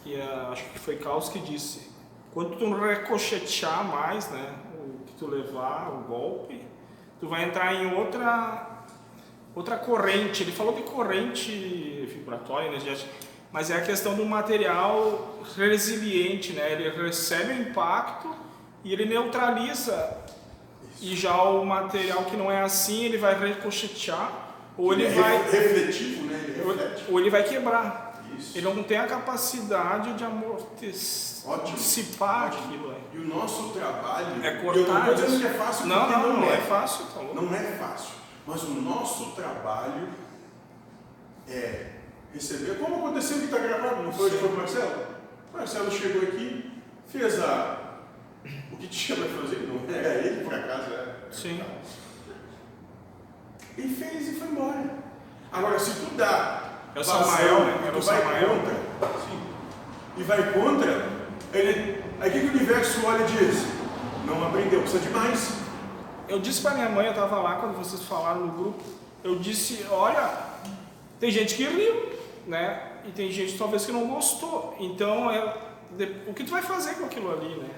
que 0.03 0.21
a, 0.21 0.49
acho 0.51 0.65
que 0.71 0.79
foi 0.79 0.97
Caos 0.97 1.29
que 1.29 1.39
disse, 1.39 1.91
quando 2.33 2.57
tu 2.57 2.73
recochetear 2.73 3.85
mais, 3.85 4.31
né, 4.31 4.55
o 4.75 5.05
que 5.05 5.13
tu 5.15 5.27
levar, 5.27 5.93
o 5.93 6.05
golpe, 6.05 6.65
tu 7.21 7.29
vai 7.29 7.45
entrar 7.45 7.75
em 7.75 7.95
outra 7.95 8.85
outra 9.55 9.77
corrente. 9.79 10.43
Ele 10.43 10.53
falou 10.53 10.75
de 10.75 10.83
corrente 10.83 12.07
vibratória, 12.07 12.69
energética, 12.69 13.11
mas 13.57 13.71
é 13.71 13.77
a 13.77 13.81
questão 13.81 14.13
do 14.15 14.27
material 14.27 15.39
resiliente, 15.57 16.53
né? 16.53 16.73
Ele 16.73 16.91
recebe 16.91 17.55
o 17.55 17.63
impacto 17.63 18.37
e 18.85 18.93
ele 18.93 19.07
neutraliza. 19.07 20.19
E 21.01 21.17
já 21.17 21.43
o 21.43 21.65
material 21.65 22.25
que 22.27 22.37
não 22.37 22.53
é 22.53 22.61
assim, 22.61 23.07
ele 23.07 23.17
vai 23.17 23.35
ricochetear 23.35 24.31
ou 24.77 24.93
ele, 24.93 25.07
é 25.07 25.11
vai 25.11 25.43
refletivo, 25.51 26.27
né? 26.27 26.39
Ele 26.49 26.63
reflete. 26.63 27.05
ou 27.09 27.19
ele 27.19 27.31
vai 27.31 27.45
quebrar. 27.45 28.23
Isso. 28.37 28.59
Ele 28.59 28.67
não 28.75 28.83
tem 28.83 28.99
a 28.99 29.07
capacidade 29.07 30.13
de 30.13 30.23
amortec- 30.23 31.47
Ótimo. 31.47 31.79
aquilo. 32.49 32.93
é. 32.93 32.97
E 33.15 33.19
o 33.21 33.25
nosso 33.27 33.71
trabalho. 33.71 34.45
É 34.45 34.51
eu 34.51 34.55
não 34.57 34.63
cortar 34.65 34.99
estou 34.99 35.15
dizendo 35.15 35.31
isso. 35.33 35.41
que 35.41 35.47
é 35.47 35.55
fácil, 35.59 35.87
Não, 35.87 36.05
porque 36.05 36.13
não, 36.21 36.37
não 36.41 36.45
é 36.51 36.55
é. 36.57 36.61
fácil, 36.61 37.07
tá 37.07 37.21
louco? 37.23 37.41
Não 37.41 37.55
é 37.55 37.63
fácil. 37.79 38.11
Mas 38.47 38.63
o 38.65 38.71
nosso 38.83 39.31
trabalho 39.31 40.11
é 41.49 41.96
receber, 42.37 42.79
como 42.79 42.97
aconteceu 42.97 43.39
que 43.39 43.47
está 43.47 43.59
gravado, 43.59 44.03
não 44.03 44.13
foi? 44.13 44.31
Foi 44.31 44.49
o 44.49 44.57
Marcelo? 44.57 45.07
O 45.53 45.57
Marcelo 45.57 45.91
chegou 45.91 46.23
aqui, 46.23 46.71
fez 47.09 47.41
a. 47.41 47.79
O 48.71 48.77
que 48.77 48.87
tinha 48.87 49.19
para 49.19 49.29
fazer, 49.41 49.67
não 49.67 49.95
era 49.95 50.15
ele 50.15 50.45
por 50.45 50.55
acaso, 50.55 50.93
era. 50.93 51.27
Sim. 51.33 51.61
E 53.79 53.89
fez 53.89 54.29
e 54.29 54.33
foi 54.33 54.49
embora. 54.49 54.95
Agora, 55.51 55.79
se 55.79 55.91
tu 55.93 56.15
dá. 56.15 56.63
É 56.95 57.01
o 57.01 57.05
Samael, 57.05 57.65
né? 57.65 57.89
e 57.89 57.93
tu 57.93 58.01
vai 58.01 58.23
Samael. 58.23 58.49
contra, 58.49 58.75
sim, 59.21 59.41
e 60.17 60.23
vai 60.23 60.53
contra, 60.53 61.07
ele, 61.53 62.03
aí 62.19 62.31
o 62.31 62.33
que, 62.33 62.41
que 62.41 62.47
o 62.47 62.51
universo 62.51 63.07
olha 63.07 63.23
e 63.23 63.27
diz? 63.27 63.67
Não 64.25 64.47
aprendeu, 64.47 64.81
precisa 64.81 65.03
de 65.03 65.11
mais. 65.11 65.53
Eu 66.27 66.41
disse 66.41 66.63
pra 66.63 66.73
minha 66.73 66.89
mãe, 66.89 67.07
eu 67.07 67.15
tava 67.15 67.39
lá 67.39 67.57
quando 67.57 67.77
vocês 67.77 68.03
falaram 68.03 68.47
no 68.47 68.53
grupo, 68.53 68.83
eu 69.23 69.39
disse, 69.39 69.85
olha, 69.91 70.31
tem 71.21 71.31
gente 71.31 71.55
que 71.55 71.65
riu, 71.65 72.16
né? 72.47 73.01
E 73.05 73.11
tem 73.11 73.31
gente 73.31 73.59
talvez 73.59 73.85
que 73.85 73.93
não 73.93 74.07
gostou. 74.07 74.77
Então, 74.79 75.31
é, 75.31 75.57
o 76.27 76.35
que 76.35 76.45
tu 76.45 76.51
vai 76.51 76.63
fazer 76.63 76.95
com 76.95 77.07
aquilo 77.07 77.33
ali, 77.33 77.57
né? 77.57 77.71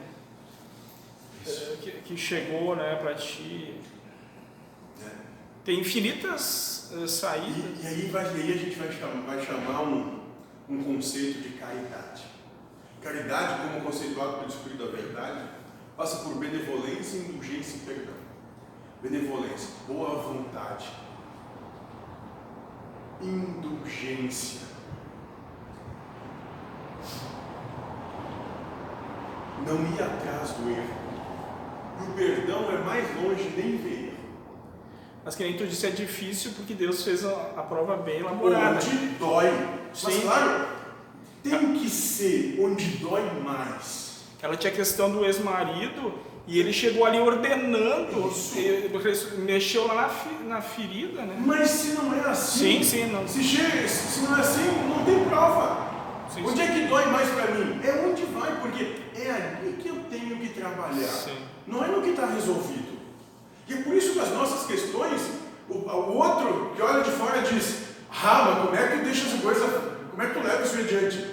É, 1.46 1.76
que, 1.80 1.90
que 2.02 2.16
chegou, 2.16 2.76
né, 2.76 2.96
pra 2.96 3.14
ti. 3.14 3.80
Tem 5.64 5.80
infinitas 5.80 6.90
eh, 6.94 7.06
saídas. 7.06 7.82
E, 7.82 7.84
e 7.84 7.86
aí, 7.86 8.08
vai, 8.10 8.24
aí 8.24 8.52
a 8.52 8.56
gente 8.56 8.76
vai 8.76 8.90
chamar, 8.90 9.20
vai 9.26 9.44
chamar 9.44 9.82
um, 9.82 10.20
um 10.66 10.82
conceito 10.82 11.42
de 11.42 11.50
caridade. 11.58 12.22
Caridade, 13.02 13.68
como 13.68 13.82
conceituado 13.82 14.38
pelo 14.38 14.48
Espírito 14.48 14.86
da 14.86 14.90
Verdade, 14.90 15.44
passa 15.94 16.24
por 16.24 16.36
benevolência, 16.36 17.18
indulgência 17.18 17.76
e 17.76 17.80
perdão. 17.80 18.14
Benevolência, 19.02 19.68
boa 19.86 20.22
vontade. 20.22 20.88
Indulgência. 23.20 24.60
Não 29.66 29.74
ir 29.74 30.02
atrás 30.02 30.52
do 30.52 30.70
erro. 30.70 30.98
E 32.00 32.10
o 32.10 32.12
perdão 32.14 32.70
é 32.70 32.78
mais 32.78 33.16
longe 33.16 33.52
nem 33.56 33.76
ver. 33.76 34.14
Mas 35.24 35.34
que 35.34 35.42
nem 35.42 35.56
tu 35.56 35.66
disse, 35.66 35.86
é 35.86 35.90
difícil 35.90 36.52
porque 36.56 36.72
Deus 36.74 37.02
fez 37.02 37.24
a, 37.24 37.32
a 37.56 37.62
prova 37.62 37.96
bem 37.96 38.20
elaborada. 38.20 38.76
Onde 38.76 39.08
dói. 39.18 39.50
Mas 39.90 40.14
Sim. 40.14 40.20
claro, 40.22 40.68
tem 41.42 41.74
que 41.74 41.90
ser 41.90 42.58
onde 42.60 42.84
dói 42.98 43.22
mais. 43.42 44.22
Ela 44.40 44.56
tinha 44.56 44.72
a 44.72 44.76
questão 44.76 45.10
do 45.10 45.24
ex-marido 45.24 46.14
e 46.48 46.58
ele 46.58 46.72
chegou 46.72 47.04
ali 47.04 47.20
ordenando, 47.20 48.32
mexeu 49.44 49.86
lá 49.86 49.94
na, 49.94 50.08
fi- 50.08 50.44
na 50.44 50.60
ferida, 50.62 51.22
né? 51.22 51.36
Mas 51.44 51.70
se 51.70 51.88
não 51.92 52.14
é 52.14 52.20
assim, 52.30 52.78
Sim, 52.78 52.82
sim, 52.82 53.06
não. 53.12 53.28
se, 53.28 53.44
chega, 53.44 53.86
se 53.86 54.20
não 54.20 54.36
é 54.36 54.40
assim, 54.40 54.64
não 54.88 55.04
tem 55.04 55.24
prova. 55.28 55.86
Sim, 56.32 56.42
onde 56.46 56.56
sim. 56.56 56.62
é 56.62 56.66
que 56.72 56.86
dói 56.86 57.06
mais 57.06 57.28
para 57.30 57.50
mim? 57.52 57.80
É 57.84 58.06
onde 58.06 58.22
vai, 58.26 58.60
porque 58.60 58.96
é 59.14 59.30
ali 59.30 59.72
que 59.74 59.88
eu 59.88 59.96
tenho 60.10 60.38
que 60.38 60.48
trabalhar. 60.48 61.06
Sim. 61.08 61.36
Não 61.66 61.84
é 61.84 61.88
no 61.88 62.02
que 62.02 62.10
está 62.10 62.26
resolvido. 62.26 62.98
E 63.68 63.74
é 63.74 63.76
por 63.82 63.94
isso 63.94 64.14
que 64.14 64.20
as 64.20 64.30
nossas 64.30 64.66
questões, 64.66 65.20
o, 65.68 65.74
o 65.74 66.16
outro 66.16 66.72
que 66.74 66.80
olha 66.80 67.02
de 67.02 67.10
fora 67.10 67.42
diz, 67.42 67.80
ah, 68.10 68.44
mas 68.46 68.64
como 68.64 68.74
é 68.74 68.88
que 68.88 68.98
tu 68.98 69.04
deixa 69.04 69.26
essa 69.26 69.38
coisa, 69.38 69.66
como 70.10 70.22
é 70.22 70.26
que 70.26 70.32
tu 70.34 70.40
leva 70.46 70.62
isso 70.64 70.76
adiante? 70.78 71.26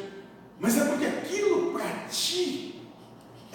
Mas 0.60 0.78
é 0.78 0.84
porque 0.86 1.06
aquilo 1.06 1.72
para 1.72 1.86
ti 2.10 2.75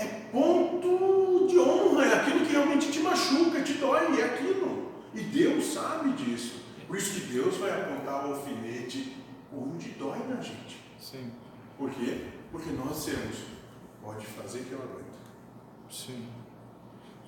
é 0.01 0.29
ponto 0.33 1.47
de 1.49 1.59
honra, 1.59 2.05
é 2.05 2.15
aquilo 2.21 2.47
que 2.47 2.53
realmente 2.53 2.91
te 2.91 3.01
machuca, 3.01 3.63
te 3.63 3.75
dói, 3.75 4.21
é 4.21 4.25
aquilo. 4.25 4.91
E 5.15 5.21
Deus 5.21 5.65
sabe 5.67 6.13
disso. 6.13 6.61
Por 6.87 6.97
isso 6.97 7.21
que 7.21 7.33
Deus 7.33 7.57
vai 7.59 7.71
apontar 7.71 8.27
o 8.27 8.35
alfinete 8.35 9.17
onde 9.53 9.91
dói 9.91 10.19
na 10.29 10.41
gente. 10.41 10.79
Sim, 10.99 11.31
Por 11.79 11.91
quê? 11.91 12.27
Porque 12.53 12.71
nós 12.71 13.05
temos, 13.05 13.37
pode 14.03 14.27
fazer 14.27 14.61
que 14.61 14.73
eu 14.73 14.79
aguento. 14.79 15.19
sim. 15.91 16.27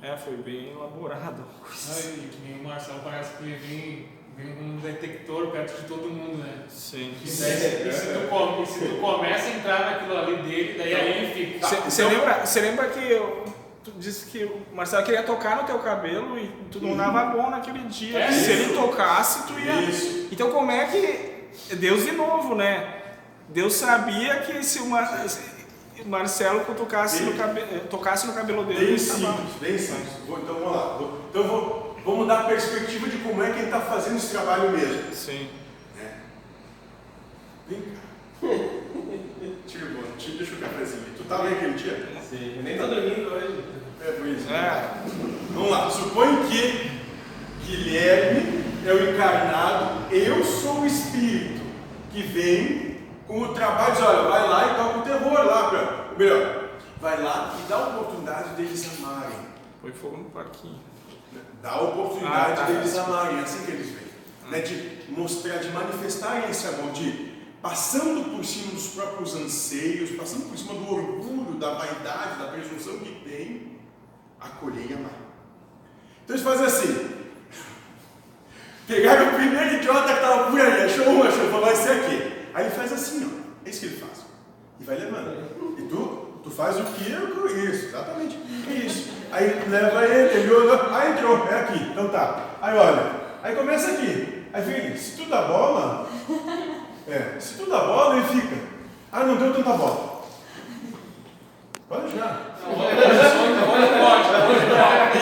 É, 0.02 0.16
foi 0.16 0.36
bem 0.38 0.70
elaborado. 0.72 1.44
Ai, 1.64 2.28
que 2.32 2.40
nem 2.44 2.58
o 2.60 2.64
Marcelo 2.64 3.00
parece 3.04 3.36
que 3.36 3.44
vem, 3.44 4.08
um 4.38 4.78
detector 4.78 5.48
perto 5.48 5.80
de 5.82 5.86
todo 5.88 6.08
mundo, 6.10 6.38
né? 6.38 6.64
Sim. 6.68 7.14
E, 7.24 7.30
daí, 7.30 7.88
e 7.88 7.92
se, 7.92 8.06
tu, 8.06 8.28
come- 8.28 8.66
se 8.66 8.78
tu 8.80 8.96
começa 9.00 9.46
a 9.46 9.50
entrar 9.50 9.80
naquilo 9.90 10.16
ali 10.18 10.36
dele, 10.42 10.74
daí 10.78 10.94
aí 10.94 11.18
ele 11.24 11.34
fica. 11.60 11.66
Você 11.90 12.04
lembra, 12.04 12.44
cê 12.46 12.60
lembra 12.60 12.88
que 12.88 12.98
eu- 13.12 13.44
tu 13.84 13.92
disse 13.98 14.26
que 14.26 14.44
o 14.44 14.62
Marcelo 14.74 15.04
queria 15.04 15.22
tocar 15.22 15.56
no 15.56 15.64
teu 15.64 15.78
cabelo 15.80 16.38
e 16.38 16.48
tu 16.70 16.80
não 16.80 16.96
dava 16.96 17.24
bom 17.26 17.50
naquele 17.50 17.80
dia. 17.88 18.18
É 18.18 18.32
se 18.32 18.50
ele 18.50 18.74
tocasse, 18.74 19.46
tu 19.46 19.58
ia. 19.58 19.74
Isso. 19.82 20.28
Então 20.32 20.50
como 20.50 20.70
é 20.70 20.86
que. 20.86 21.74
Deus 21.76 22.04
de 22.04 22.12
novo, 22.12 22.54
né? 22.54 23.00
Deus 23.48 23.74
sabia 23.74 24.36
que 24.40 24.62
se 24.64 24.78
o, 24.78 24.86
Mar... 24.86 25.26
Marcelo 26.06 26.60
tocasse 26.74 27.22
no, 27.22 27.34
cabe... 27.34 27.60
tocasse 27.90 28.26
no 28.26 28.32
cabelo 28.32 28.64
dele, 28.64 28.80
Bem 28.80 28.88
ele 28.94 29.06
tava- 29.06 29.36
simples, 29.36 29.54
bem 29.60 29.78
simples. 29.78 30.08
Vou- 30.26 30.38
então 30.38 30.54
vamos 30.54 30.72
lá. 30.76 30.96
Vou- 30.96 31.18
então 31.30 31.42
vou, 31.44 31.81
vamos 32.04 32.26
dar 32.26 32.40
a 32.40 32.44
perspectiva 32.44 33.08
de 33.08 33.18
como 33.18 33.42
é 33.42 33.50
que 33.50 33.58
ele 33.58 33.66
está 33.66 33.80
fazendo 33.80 34.16
esse 34.16 34.30
trabalho 34.30 34.70
mesmo. 34.70 35.12
Sim. 35.12 35.48
né? 35.96 36.14
Vem 37.68 37.80
cá. 37.80 38.02
Tira, 39.66 39.86
bom, 39.86 40.02
tira, 40.18 40.38
deixa 40.38 40.54
o 40.54 40.58
cafezinho. 40.58 41.04
Tu 41.16 41.22
estava 41.22 41.44
aí 41.44 41.54
aquele 41.54 41.74
dia? 41.74 42.08
Sim, 42.28 42.56
eu 42.56 42.62
nem 42.62 42.76
tô 42.76 42.86
dormindo 42.86 43.32
hoje. 43.32 43.64
É, 44.00 44.12
por 44.12 44.26
isso. 44.26 44.52
É. 44.52 44.90
Vamos 45.50 45.70
lá. 45.70 45.88
Supõe 45.88 46.46
que 46.48 46.90
Guilherme 47.64 48.64
é 48.84 48.92
o 48.92 49.10
encarnado, 49.10 50.12
eu 50.14 50.44
sou 50.44 50.80
o 50.80 50.86
espírito 50.86 51.62
que 52.10 52.22
vem 52.22 52.98
com 53.26 53.40
o 53.40 53.54
trabalho, 53.54 53.92
diz, 53.94 54.02
olha, 54.02 54.28
vai 54.28 54.48
lá 54.48 54.72
e 54.72 54.74
toca 54.74 54.98
o 54.98 55.02
terror 55.02 55.46
lá, 55.46 55.70
pra, 55.70 56.08
melhor, 56.18 56.68
vai 57.00 57.22
lá 57.22 57.56
e 57.58 57.68
dá 57.68 57.76
a 57.76 57.88
oportunidade 57.88 58.50
deles 58.50 58.98
amarem. 58.98 59.38
Foi 59.80 59.92
fogo 59.92 60.16
no 60.18 60.24
parquinho. 60.24 60.80
Dá 61.62 61.70
a 61.72 61.82
oportunidade 61.82 62.52
Ah, 62.52 62.56
tá. 62.56 62.64
deles 62.64 62.96
amarem, 62.98 63.38
é 63.38 63.42
assim 63.42 63.64
que 63.64 63.70
eles 63.70 63.86
veem. 63.86 64.50
Né? 64.50 64.60
De 64.60 65.10
mostrar, 65.12 65.58
de 65.58 65.70
manifestarem 65.70 66.50
esse 66.50 66.66
amor, 66.66 66.90
de 66.92 67.32
passando 67.62 68.34
por 68.34 68.44
cima 68.44 68.72
dos 68.72 68.88
próprios 68.88 69.34
anseios, 69.36 70.10
passando 70.10 70.48
por 70.48 70.58
cima 70.58 70.74
do 70.74 70.92
orgulho, 70.92 71.54
da 71.58 71.74
vaidade, 71.74 72.38
da 72.40 72.48
presunção 72.48 72.98
que 72.98 73.28
tem, 73.28 73.78
acolher 74.40 74.90
e 74.90 74.94
amar. 74.94 75.12
Então 76.24 76.34
eles 76.36 76.42
fazem 76.44 76.66
assim. 76.66 77.10
Pegaram 78.86 79.28
o 79.28 79.34
primeiro 79.34 79.74
idiota 79.76 80.08
que 80.08 80.14
estava 80.14 80.50
por 80.50 80.60
aí, 80.60 80.82
achou 80.82 81.08
um, 81.08 81.22
achou, 81.22 81.46
falou, 81.50 81.60
vai 81.66 81.76
ser 81.76 81.90
aqui. 81.92 82.32
Aí 82.52 82.66
ele 82.66 82.74
faz 82.74 82.92
assim, 82.92 83.24
ó. 83.24 83.42
É 83.64 83.70
isso 83.70 83.80
que 83.80 83.86
ele 83.86 83.96
faz. 83.96 84.26
E 84.80 84.84
vai 84.84 84.98
levando. 84.98 85.76
E 85.78 85.82
tu, 85.82 86.21
tu 86.42 86.50
faz 86.50 86.78
o 86.78 86.84
que 86.84 87.10
eu 87.10 87.32
isso, 87.70 87.86
exatamente. 87.86 88.38
Isso. 88.68 89.12
Aí 89.30 89.62
leva 89.68 90.04
ele, 90.04 90.38
ele 90.40 90.54
olha, 90.54 90.80
ah, 90.90 91.10
entrou, 91.10 91.48
é 91.48 91.60
aqui, 91.60 91.78
então 91.90 92.08
tá. 92.08 92.40
Aí 92.60 92.76
olha, 92.76 93.12
aí 93.42 93.54
começa 93.54 93.92
aqui. 93.92 94.46
Aí 94.52 94.62
fica, 94.62 94.96
se 94.98 95.16
tu 95.16 95.30
dá 95.30 95.42
bola, 95.42 96.08
é, 97.08 97.40
se 97.40 97.54
tu 97.54 97.70
dá 97.70 97.80
bola, 97.80 98.16
ele 98.16 98.26
fica. 98.26 98.56
Ah, 99.10 99.24
não 99.24 99.36
deu 99.36 99.54
tanta 99.54 99.72
bola. 99.72 100.22
Pode 101.88 102.16
já. 102.16 102.40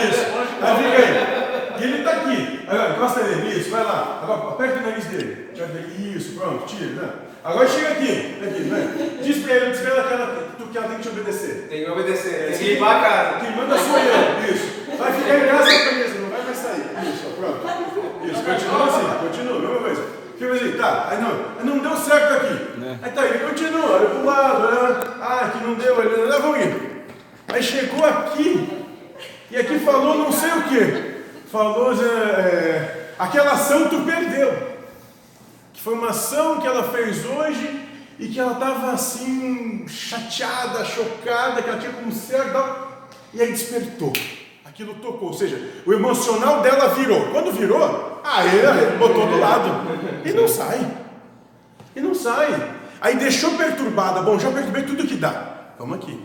Isso. 0.08 0.26
Aí 0.62 0.76
fica 0.76 0.96
aí. 0.98 1.80
E 1.80 1.84
ele 1.84 2.04
tá 2.04 2.10
aqui. 2.12 2.66
Ó, 2.68 2.92
encosta 2.92 3.22
nele. 3.24 3.58
Isso, 3.58 3.70
vai 3.70 3.82
lá. 3.82 4.20
Agora 4.22 4.50
aperta 4.50 4.78
o 4.78 4.82
nariz 4.82 5.04
dele. 5.06 5.50
Isso, 6.16 6.38
pronto, 6.38 6.66
tira. 6.66 7.02
Né? 7.02 7.12
Agora 7.44 7.68
chega 7.68 7.88
aqui. 7.92 8.38
Aqui, 8.44 8.60
né? 8.64 9.18
Diz 9.22 9.42
pra 9.44 9.54
ele, 9.54 9.70
diz 9.70 9.80
pra 9.80 9.90
ela 9.94 10.02
que 10.04 10.12
ela, 10.14 10.46
tu- 10.58 10.66
que 10.66 10.78
ela 10.78 10.88
tem 10.88 10.96
que 10.98 11.02
te 11.02 11.08
obedecer. 11.08 11.66
Tem 11.68 11.84
que 11.84 11.90
obedecer, 11.90 12.48
tem 12.50 12.58
que 12.58 12.74
limpar 12.74 12.96
a 12.96 13.00
casa. 13.00 13.40
Quem 13.40 13.56
manda 13.56 13.76
sou 13.78 13.98
eu. 13.98 14.54
Isso. 14.54 14.80
Vai 14.98 15.12
ficar 15.12 15.36
em 15.38 15.48
casa 15.48 15.64
preso, 15.88 16.18
não 16.20 16.28
vai 16.30 16.42
mais 16.42 16.56
sair. 16.56 16.84
Isso, 17.08 17.24
ó, 17.26 17.40
pronto. 17.40 18.26
Isso, 18.26 18.42
continua 18.42 18.86
assim, 18.86 19.26
continua, 19.26 19.58
mesma 19.60 19.78
coisa. 19.80 20.02
Fica 20.38 20.52
assim, 20.54 20.72
tá, 20.72 21.08
aí 21.10 21.20
não, 21.20 21.30
aí 21.30 21.64
não 21.66 21.78
deu 21.78 21.96
certo 21.96 22.32
aqui. 22.34 22.56
Aí 23.02 23.10
tá, 23.12 23.24
ele 23.26 23.38
continua, 23.40 23.90
olha 23.92 24.08
pro 24.08 24.24
lado, 24.24 24.62
olha, 24.68 25.00
ah, 25.20 25.40
aqui 25.46 25.64
não 25.64 25.74
deu, 25.74 25.98
olha, 25.98 26.26
lá 26.28 26.38
vamos 26.38 26.60
ir. 26.60 26.76
Aí 27.48 27.62
chegou 27.62 28.04
aqui, 28.06 28.68
e 29.50 29.56
aqui 29.56 29.78
falou 29.80 30.16
não 30.18 30.32
sei 30.32 30.50
o 30.50 30.62
que. 30.62 31.20
Falou, 31.50 31.92
é, 31.92 33.10
aquela 33.18 33.52
ação 33.52 33.88
tu 33.88 34.00
perdeu. 34.00 34.59
Foi 35.82 35.94
uma 35.94 36.10
ação 36.10 36.60
que 36.60 36.66
ela 36.66 36.84
fez 36.90 37.24
hoje 37.24 37.88
e 38.18 38.28
que 38.28 38.38
ela 38.38 38.52
estava 38.52 38.92
assim, 38.92 39.88
chateada, 39.88 40.84
chocada, 40.84 41.62
que 41.62 41.70
ela 41.70 41.78
tinha 41.78 41.92
como 41.92 42.12
certo 42.12 42.90
e 43.32 43.40
aí 43.40 43.50
despertou. 43.50 44.12
Aquilo 44.64 44.94
tocou, 44.94 45.28
ou 45.28 45.34
seja, 45.34 45.82
o 45.86 45.92
emocional 45.92 46.60
dela 46.60 46.94
virou. 46.94 47.30
Quando 47.32 47.52
virou, 47.52 48.20
aí 48.22 48.96
botou 48.98 49.26
do 49.26 49.38
lado. 49.38 49.70
E 50.24 50.32
não 50.32 50.46
sai. 50.46 50.86
E 51.96 52.00
não 52.00 52.14
sai. 52.14 52.74
Aí 53.00 53.16
deixou 53.16 53.56
perturbada. 53.56 54.20
Bom, 54.20 54.38
já 54.38 54.50
perturbei 54.50 54.82
tudo 54.82 55.06
que 55.06 55.16
dá. 55.16 55.72
Vamos 55.78 55.96
aqui. 55.96 56.22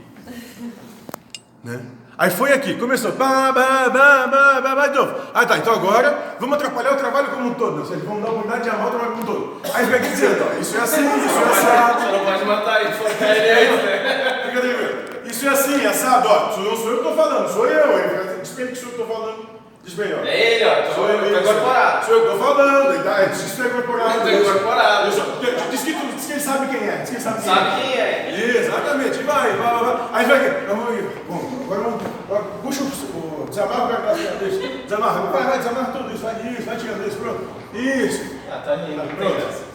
Né? 1.64 1.82
Aí 2.18 2.30
foi 2.30 2.54
aqui, 2.54 2.76
começou. 2.76 3.12
Bah, 3.14 3.52
bah, 3.54 3.90
bah, 3.92 4.28
bah, 4.32 4.62
bah, 4.62 4.76
bah, 4.76 4.88
de 4.88 4.98
novo. 4.98 5.14
Ah, 5.34 5.46
tá. 5.46 5.58
Então 5.58 5.74
agora 5.74 6.18
vamos 6.40 6.56
atrapalhar 6.56 6.94
o 6.94 6.96
trabalho 6.96 7.28
como 7.28 7.50
um 7.50 7.54
todo. 7.56 7.80
Ou 7.80 7.86
seja, 7.86 8.02
vamos 8.06 8.24
dar 8.24 8.30
uma 8.30 8.42
unidade 8.42 8.64
de 8.64 8.70
amar 8.70 8.88
o 8.88 8.90
trabalho 8.92 9.12
como 9.12 9.24
um 9.24 9.26
todo. 9.26 9.62
Aí 9.74 9.86
vai 9.86 10.00
aqui 10.00 10.10
dizendo, 10.10 10.46
ó, 10.50 10.60
isso 10.60 10.78
é 10.78 10.80
assim, 10.82 11.06
isso 11.26 11.38
é 11.38 11.52
assado. 11.52 12.02
Só 12.02 12.12
não 12.12 12.26
pode 12.26 12.46
matar 12.46 12.82
ele, 12.82 12.94
focar 12.94 13.30
ele 13.36 13.50
aí, 13.52 13.68
né? 13.78 14.42
Fica 14.46 14.62
tranquilo. 14.62 15.06
Isso 15.26 15.46
é 15.46 15.50
assim, 15.50 15.86
assado, 15.86 16.30
ó. 16.30 16.50
Isso 16.52 16.60
não 16.62 16.76
sou 16.78 16.88
eu 16.92 16.98
que 17.04 17.08
estou 17.10 17.16
falando, 17.16 17.50
sou 17.54 17.66
eu. 17.68 18.40
Diz 18.42 18.52
bem 18.54 18.68
que 18.68 18.76
sou 18.76 18.90
eu 18.90 18.96
que 18.96 19.02
estou 19.02 19.18
falando. 19.18 19.56
Diz 19.84 19.94
bem, 19.94 20.14
ó. 20.20 20.26
É 20.26 20.40
ele, 20.56 20.66
ó. 20.66 20.94
Sou 20.96 21.10
eu, 21.10 21.26
isso. 21.26 21.40
incorporado. 21.42 22.06
Sou 22.06 22.16
eu 22.16 22.22
que 22.22 22.32
estou 22.32 22.48
falando. 22.56 22.94
Ele 22.94 23.04
tá- 23.04 23.24
Isso 23.24 23.62
é 23.62 23.66
incorporado. 23.68 24.22
Tô 24.22 24.30
incorporado. 24.30 25.10
Isso. 25.10 25.22
Diz 25.70 25.82
que, 25.84 25.94
tu- 25.94 26.16
diz 26.16 26.26
que 26.26 26.32
ele 26.32 26.40
sabe 26.42 26.68
quem 26.68 26.88
é. 26.88 26.96
Diz 27.02 27.10
que 27.10 27.16
ele 27.18 27.24
sabe 27.24 27.42
quem 27.44 27.52
é. 27.52 27.56
Sabe 27.56 27.82
quem 27.82 28.02
é? 28.02 28.60
Exatamente, 28.62 29.24
vai, 29.24 29.52
vai, 29.52 29.84
vai. 29.84 29.98
Aí 30.14 30.26
vai 30.26 30.38
aqui. 30.38 30.66
Vamos 30.68 30.90
aí. 30.90 31.10
Bom, 31.28 31.50
agora 31.66 31.82
vamos. 31.82 32.02
agora 32.28 32.44
Puxa 32.64 32.82
o. 32.84 32.86
o 32.88 33.46
desamarra 33.50 33.86
o 33.86 33.90
cara 33.90 34.14
isso. 34.18 34.60
Desamarra. 35.06 35.32
Vai, 35.32 35.44
vai, 35.44 35.58
desamarra 35.58 35.92
tudo 35.92 36.14
isso. 36.14 36.24
Vai 36.24 36.54
isso, 36.54 36.62
vai 36.64 36.78
tirando 36.78 37.08
isso. 37.08 37.18
Pronto. 37.18 37.48
Isso. 37.74 38.36
Ah, 38.50 38.58
tá 38.58 38.78
não 38.78 38.86
tem 38.86 39.16
Pronto. 39.16 39.66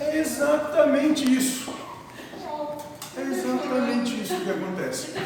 É 0.00 0.18
exatamente 0.18 1.36
isso. 1.36 1.74
É 3.16 3.22
exatamente 3.22 4.20
isso 4.20 4.36
que 4.40 4.50
acontece. 4.50 5.12
Tá 5.12 5.20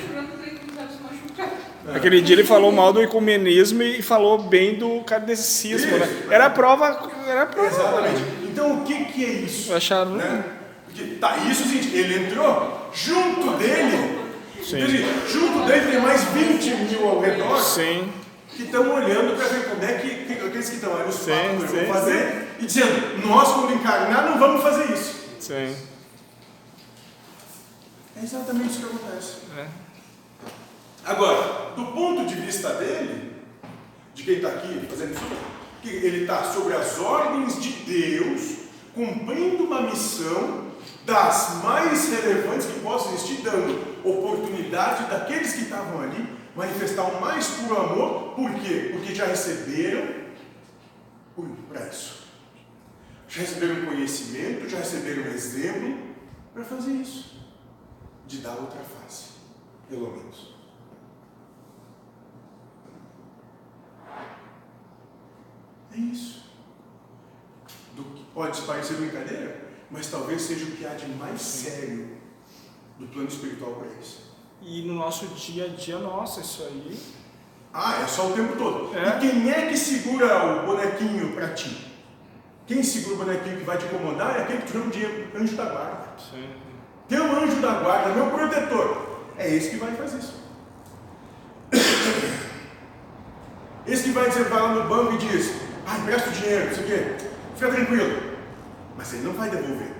machucar. 1.02 1.96
Aquele 1.96 2.20
dia 2.20 2.36
ele 2.36 2.44
falou 2.44 2.70
mal 2.70 2.92
do 2.92 3.02
ecumenismo 3.02 3.82
e 3.82 4.02
falou 4.02 4.38
bem 4.38 4.74
do 4.74 5.00
kardecismo, 5.00 5.98
né? 5.98 6.08
Era 6.30 6.46
a 6.46 6.50
prova, 6.50 7.10
era 7.26 7.42
a 7.42 7.46
prova. 7.46 7.68
Exatamente. 7.68 8.22
Então 8.44 8.80
o 8.80 8.84
que, 8.84 9.04
que 9.06 9.24
é 9.24 9.28
isso? 9.28 9.72
Acharam, 9.72 10.12
Né? 10.12 10.44
Tá, 11.20 11.36
isso 11.50 11.62
é 11.62 11.66
seguinte, 11.66 11.96
ele 11.96 12.26
entrou 12.26 12.90
junto 12.92 13.56
dele. 13.56 14.18
Sim. 14.62 14.84
Dizer, 14.84 15.06
junto 15.28 15.64
dele 15.64 15.90
tem 15.90 16.00
mais 16.00 16.22
20 16.24 16.74
mil 16.90 17.08
ao 17.08 17.20
redor. 17.20 17.58
Sim, 17.58 18.12
que 18.56 18.64
estão 18.64 18.94
olhando 18.94 19.36
para 19.36 19.48
ver 19.48 19.68
como 19.70 19.82
é 19.84 19.94
que, 19.94 20.24
que 20.24 20.32
aqueles 20.32 20.68
que 20.68 20.76
estão 20.76 20.96
aí, 20.96 21.08
os 21.08 21.14
Sim, 21.14 21.30
fatos 21.30 21.70
sim, 21.70 21.76
vão 21.76 21.94
fazer, 21.94 22.48
e 22.58 22.66
dizendo, 22.66 23.26
nós 23.26 23.52
quando 23.52 23.74
encarnar 23.74 24.30
não 24.30 24.38
vamos 24.38 24.62
fazer 24.62 24.92
isso. 24.92 25.14
sim. 25.38 25.76
É 28.16 28.22
exatamente 28.22 28.70
isso 28.70 28.80
que 28.80 28.96
acontece. 28.96 29.36
É. 29.56 29.66
Agora, 31.06 31.72
do 31.74 31.86
ponto 31.86 32.26
de 32.26 32.34
vista 32.34 32.74
dele, 32.74 33.32
de 34.14 34.22
quem 34.22 34.34
está 34.34 34.48
aqui 34.48 34.86
fazendo 34.90 35.12
isso, 35.12 35.24
que 35.80 35.88
ele 35.88 36.22
está 36.22 36.44
sobre 36.44 36.74
as 36.74 36.98
ordens 36.98 37.58
de 37.62 37.70
Deus, 37.70 38.56
cumprindo 38.94 39.64
uma 39.64 39.80
missão 39.82 40.66
das 41.06 41.62
mais 41.64 42.10
relevantes 42.10 42.66
que 42.66 42.80
possam 42.80 43.14
existir, 43.14 43.40
dando 43.42 43.82
oportunidade 44.04 45.08
daqueles 45.08 45.54
que 45.54 45.62
estavam 45.62 46.02
ali 46.02 46.39
manifestar 46.54 47.04
o 47.04 47.20
mais 47.20 47.46
puro 47.48 47.76
amor, 47.78 48.34
por 48.34 48.52
quê? 48.54 48.90
Porque 48.92 49.14
já 49.14 49.26
receberam 49.26 50.20
para 51.68 51.86
isso. 51.88 52.24
Já 53.28 53.42
receberam 53.42 53.86
conhecimento, 53.86 54.68
já 54.68 54.78
receberam 54.78 55.30
exemplo 55.30 56.14
para 56.52 56.64
fazer 56.64 56.92
isso. 56.92 57.38
De 58.26 58.38
dar 58.38 58.56
outra 58.56 58.80
face, 58.80 59.30
pelo 59.88 60.10
menos. 60.10 60.54
É 65.92 65.98
isso. 65.98 66.50
Do 67.94 68.04
que 68.04 68.24
pode 68.32 68.62
parecer 68.62 68.96
brincadeira, 68.96 69.68
mas 69.90 70.08
talvez 70.08 70.42
seja 70.42 70.64
o 70.66 70.72
que 70.72 70.86
há 70.86 70.94
de 70.94 71.06
mais 71.14 71.40
sério 71.40 72.18
do 72.98 73.06
plano 73.08 73.28
espiritual 73.28 73.74
para 73.74 73.88
eles. 73.88 74.29
E 74.62 74.82
no 74.82 74.94
nosso 74.94 75.26
dia 75.28 75.64
a 75.64 75.68
dia, 75.68 75.98
nossa, 75.98 76.40
isso 76.40 76.62
aí. 76.64 76.98
Ah, 77.72 78.02
é 78.02 78.06
só 78.06 78.28
o 78.28 78.32
tempo 78.32 78.56
todo. 78.56 78.96
É. 78.96 79.16
E 79.16 79.20
quem 79.20 79.50
é 79.50 79.66
que 79.66 79.76
segura 79.76 80.62
o 80.62 80.66
bonequinho 80.66 81.32
para 81.34 81.48
ti? 81.54 81.90
Quem 82.66 82.82
segura 82.82 83.14
o 83.14 83.18
bonequinho 83.18 83.58
que 83.58 83.64
vai 83.64 83.78
te 83.78 83.86
incomodar 83.86 84.36
é 84.36 84.42
aquele 84.42 84.62
que 84.62 84.66
te 84.66 84.72
chama 84.72 84.90
de 84.90 85.04
anjo 85.36 85.56
da 85.56 85.64
guarda. 85.64 86.08
Sim. 86.18 86.48
Teu 87.08 87.24
anjo 87.24 87.60
da 87.60 87.80
guarda, 87.80 88.14
meu 88.14 88.30
protetor. 88.30 89.10
É 89.36 89.52
esse 89.54 89.70
que 89.70 89.76
vai 89.76 89.92
fazer 89.96 90.18
isso. 90.18 90.40
Esse 93.86 94.04
que 94.04 94.10
vai 94.10 94.28
dizer, 94.28 94.44
vai 94.44 94.60
lá 94.60 94.74
no 94.74 94.88
banco 94.88 95.14
e 95.14 95.18
diz, 95.18 95.52
ah, 95.86 95.98
empresta 95.98 96.28
o 96.28 96.32
dinheiro, 96.32 96.66
não 96.66 96.74
sei 96.74 96.84
o 96.84 96.86
quê. 96.86 97.16
Fica 97.56 97.72
tranquilo. 97.72 98.22
Mas 98.96 99.12
ele 99.14 99.24
não 99.24 99.32
vai 99.32 99.50
devolver. 99.50 99.92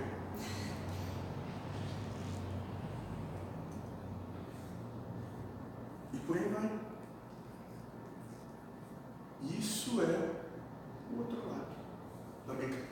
E 6.12 6.18
por 6.30 6.38
aí 6.38 6.48
vai. 6.48 6.70
Isso 9.58 10.00
é 10.00 10.30
o 11.12 11.18
outro 11.18 11.38
lado 11.48 11.66
da 12.46 12.54
brincadeira. 12.54 12.86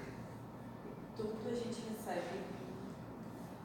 Tudo 1.16 1.36
a 1.46 1.54
gente 1.54 1.82
recebe. 1.88 2.40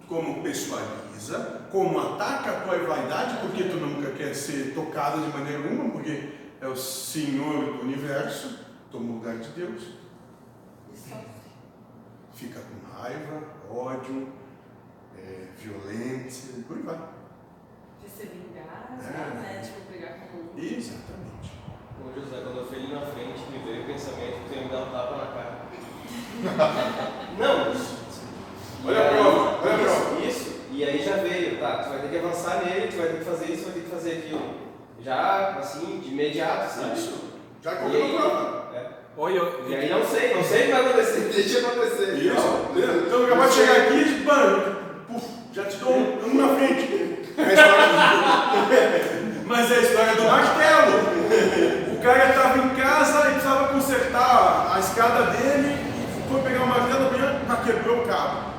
como 0.08 0.44
persuadiza, 0.44 1.68
como 1.72 1.98
ataca 2.00 2.52
a 2.52 2.62
tua 2.62 2.78
vaidade, 2.86 3.38
porque 3.42 3.64
tu 3.64 3.78
nunca 3.78 4.12
quer 4.12 4.36
ser 4.36 4.76
tocado 4.76 5.24
de 5.26 5.36
maneira 5.36 5.64
alguma, 5.64 5.90
porque 5.90 6.34
é 6.62 6.68
o 6.68 6.76
Senhor 6.76 7.78
do 7.78 7.82
universo, 7.82 8.60
toma 8.92 9.12
o 9.12 9.16
lugar 9.16 9.38
de 9.40 9.50
Deus, 9.54 9.82
E 10.94 10.98
sofre. 10.98 11.26
fica 12.36 12.60
com 12.60 12.96
raiva, 13.02 13.42
ódio, 13.72 14.32
é, 15.18 15.48
violência, 15.58 16.62
por 16.68 16.78
aí 16.78 16.84
vai. 16.84 17.13
De 18.04 18.10
se 18.10 18.28
vingar, 18.28 18.90
É. 19.00 19.36
né? 19.36 19.62
Tipo, 19.64 19.82
pegar 19.92 20.18
como. 20.32 20.52
Exatamente. 20.58 21.52
Ô 22.02 22.20
José, 22.20 22.38
quando 22.44 22.58
eu 22.60 22.66
fui 22.66 22.78
ali 22.78 22.94
na 22.94 23.02
frente, 23.02 23.42
me 23.52 23.60
veio 23.66 23.84
o 23.84 23.86
pensamento 23.86 24.34
que 24.44 24.50
tu 24.50 24.56
ia 24.56 24.62
me 24.64 24.70
dar 24.70 24.82
um 24.84 24.92
tapa 24.92 25.18
na 25.18 25.26
cara. 25.28 25.64
Não. 27.38 27.74
Olha 28.86 29.00
a 29.00 29.10
prova, 29.10 29.60
olha 29.64 29.74
a 29.76 29.82
isso, 29.82 30.02
prova. 30.06 30.26
Isso, 30.28 30.56
e 30.72 30.84
aí 30.84 31.02
já 31.04 31.16
veio, 31.18 31.58
tá? 31.60 31.84
Tu 31.84 31.90
vai 31.90 32.00
ter 32.00 32.10
que 32.10 32.18
avançar 32.18 32.64
nele, 32.66 32.88
tu 32.88 32.98
vai 32.98 33.08
ter 33.08 33.18
que 33.20 33.24
fazer 33.26 33.46
isso, 33.54 33.64
vai 33.64 33.74
ter 33.74 33.80
que 33.82 33.90
fazer 33.90 34.12
aquilo. 34.12 34.54
Já, 35.02 35.50
assim, 35.60 36.00
de 36.00 36.10
imediato, 36.12 36.74
sabe? 36.74 36.94
Isso. 37.00 37.24
Já 37.62 37.76
colocou 37.78 38.10
prova. 38.20 38.70
é. 38.76 38.86
Olha, 39.16 39.36
eu, 39.38 39.70
E 39.70 39.76
aí 39.76 39.90
não 39.90 40.04
sei, 40.06 40.34
não 40.36 40.44
sei 40.44 40.64
o 40.64 40.66
que 40.66 40.72
vai 40.72 40.82
acontecer, 40.86 41.20
deixa 41.34 41.60
acontecer. 41.60 42.14
Isso. 42.16 43.06
Então 43.08 43.26
acabou 43.26 43.48
de 43.48 43.54
chegar 43.54 43.78
aqui 43.78 43.94
e 44.02 44.24
mano, 44.26 44.76
puf, 45.08 45.26
já 45.54 45.66
te 45.66 45.78
dou 45.78 45.94
um, 45.94 46.26
um 46.26 46.34
na 46.36 46.56
frente. 46.56 47.13
Mas 49.46 49.72
é 49.72 49.76
a 49.76 49.80
história 49.82 50.16
do 50.16 50.24
martelo. 50.24 51.98
O 51.98 52.02
cara 52.02 52.30
estava 52.30 52.58
em 52.58 52.70
casa 52.76 53.30
e 53.30 53.34
precisava 53.34 53.68
consertar 53.70 54.72
a 54.76 54.80
escada 54.80 55.32
dele, 55.32 55.78
foi 56.30 56.42
pegar 56.42 56.64
o 56.64 56.68
martelo 56.68 57.08
amanhã, 57.08 57.42
ah, 57.50 57.62
quebrou 57.64 58.04
o 58.04 58.08
cabo. 58.08 58.54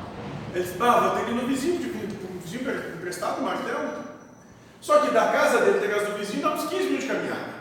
Ele 0.54 0.64
disse, 0.64 0.76
ah, 0.80 1.00
vou 1.00 1.10
ter 1.10 1.24
que 1.24 1.30
ir 1.30 1.34
no 1.34 1.46
vizinho, 1.46 1.78
tipo, 1.80 1.98
o 1.98 2.38
vizinho 2.40 2.70
emprestado 2.96 3.40
o 3.40 3.44
martelo. 3.44 4.04
Só 4.80 4.98
que 5.00 5.10
da 5.10 5.26
casa 5.28 5.58
dele 5.58 5.78
até 5.78 5.86
a 5.86 5.90
casa 5.98 6.10
do 6.12 6.18
vizinho 6.18 6.42
dá 6.42 6.50
uns 6.50 6.68
15 6.68 6.84
minutos 6.84 7.04
de 7.06 7.12
caminhada. 7.12 7.54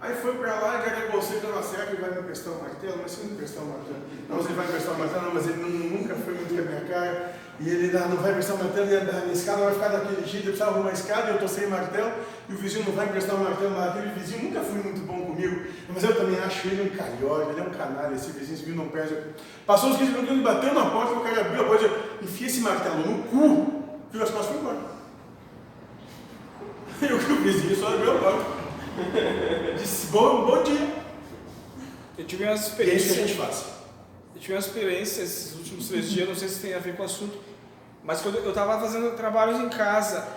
Aí 0.00 0.14
foi 0.14 0.34
pra 0.34 0.54
lá 0.60 0.78
e 0.78 0.82
cara 0.90 1.10
você 1.10 1.36
dava 1.36 1.62
certo, 1.62 1.92
ele 1.94 2.00
vai 2.02 2.10
me 2.10 2.20
emprestar 2.20 2.52
um 2.52 2.60
martelo, 2.62 2.98
mas 3.02 3.12
se 3.12 3.24
não 3.24 3.32
emprestar 3.32 3.62
um 3.64 3.68
martelo, 3.68 3.98
não, 4.28 4.36
mas 4.36 4.44
ele 4.46 4.54
vai 4.54 4.66
emprestar 4.66 4.94
um 4.94 4.98
martelo, 4.98 5.22
não, 5.24 5.34
mas 5.34 5.46
ele 5.48 5.56
nu- 5.62 5.98
nunca 5.98 6.14
foi 6.14 6.34
muito 6.34 6.54
com 6.54 6.60
a 6.60 6.64
minha 6.64 6.80
cara, 6.82 7.32
e 7.58 7.68
ele 7.68 7.92
não 7.92 8.16
vai 8.16 8.32
emprestar 8.32 8.56
um 8.56 8.64
martelo, 8.64 8.90
e 8.90 8.96
a 8.96 9.00
minha 9.00 9.32
escada 9.32 9.64
vai 9.64 9.72
ficar 9.72 9.88
daquele 9.88 10.26
jeito, 10.26 10.46
eu 10.46 10.52
precisava 10.52 10.72
arrumar 10.72 10.88
uma 10.88 10.92
escada, 10.92 11.30
e 11.30 11.34
eu 11.34 11.38
tô 11.38 11.48
sem 11.48 11.66
martelo, 11.68 12.12
e 12.48 12.52
o 12.52 12.56
vizinho 12.56 12.84
não 12.84 12.92
vai 12.92 13.06
emprestar 13.06 13.34
um 13.34 13.44
martelo, 13.44 13.70
mas 13.70 13.88
aquele 13.88 14.10
vizinho 14.10 14.42
nunca 14.44 14.60
foi 14.60 14.82
muito 14.82 15.06
bom 15.06 15.20
comigo, 15.22 15.62
mas 15.88 16.04
eu 16.04 16.14
também 16.14 16.38
acho 16.38 16.68
ele 16.68 16.90
um 16.90 16.96
calhorda, 16.96 17.52
ele 17.52 17.60
é 17.60 17.62
um 17.62 17.70
canalha, 17.70 18.14
esse 18.14 18.30
vizinho, 18.30 18.58
esse 18.58 18.70
não 18.70 18.88
perde. 18.88 19.16
Passou 19.66 19.90
os 19.90 19.96
15 19.96 20.10
minutos, 20.10 20.30
ele 20.30 20.42
bateu 20.42 20.74
na 20.74 20.86
porta, 20.90 21.12
o 21.12 21.20
cara 21.20 21.40
abriu 21.40 21.62
a 21.62 21.64
porta 21.64 21.90
e 22.20 22.24
enfia 22.24 22.46
esse 22.46 22.60
martelo 22.60 22.98
no 22.98 23.22
cu, 23.24 23.84
virou 24.12 24.26
as 24.26 24.30
costas 24.32 24.56
e 24.56 24.58
foi 24.58 24.60
embora. 24.60 24.96
E 26.98 27.12
o 27.12 27.36
vizinho 27.42 27.76
só 27.76 27.88
abriu 27.88 28.16
a 28.16 28.18
porta. 28.18 28.44
Disse, 29.78 30.06
bom, 30.06 30.46
bom 30.46 30.62
dia. 30.62 30.88
eu 32.16 32.24
tive 32.24 32.44
uma 32.44 32.52
E 32.52 32.54
é 32.54 32.54
isso 32.54 32.74
que 33.14 33.20
a 33.20 33.26
gente 33.26 33.34
faz. 33.34 33.75
Eu 34.36 34.40
tive 34.40 34.52
uma 34.52 34.60
experiência 34.60 35.22
esses 35.22 35.54
últimos 35.54 35.88
três 35.88 36.10
dias, 36.10 36.28
não 36.28 36.34
sei 36.34 36.48
se 36.48 36.60
tem 36.60 36.74
a 36.74 36.78
ver 36.78 36.94
com 36.94 37.02
o 37.02 37.06
assunto, 37.06 37.38
mas 38.04 38.20
quando 38.20 38.36
eu 38.36 38.50
estava 38.50 38.78
fazendo 38.78 39.16
trabalhos 39.16 39.58
em 39.58 39.70
casa, 39.70 40.28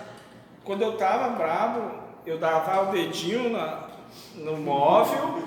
quando 0.64 0.80
eu 0.80 0.94
estava 0.94 1.36
bravo, 1.36 2.00
eu 2.24 2.38
dava 2.38 2.88
o 2.88 2.92
dedinho 2.92 3.50
na, 3.50 3.90
no 4.36 4.56
móvel, 4.56 5.42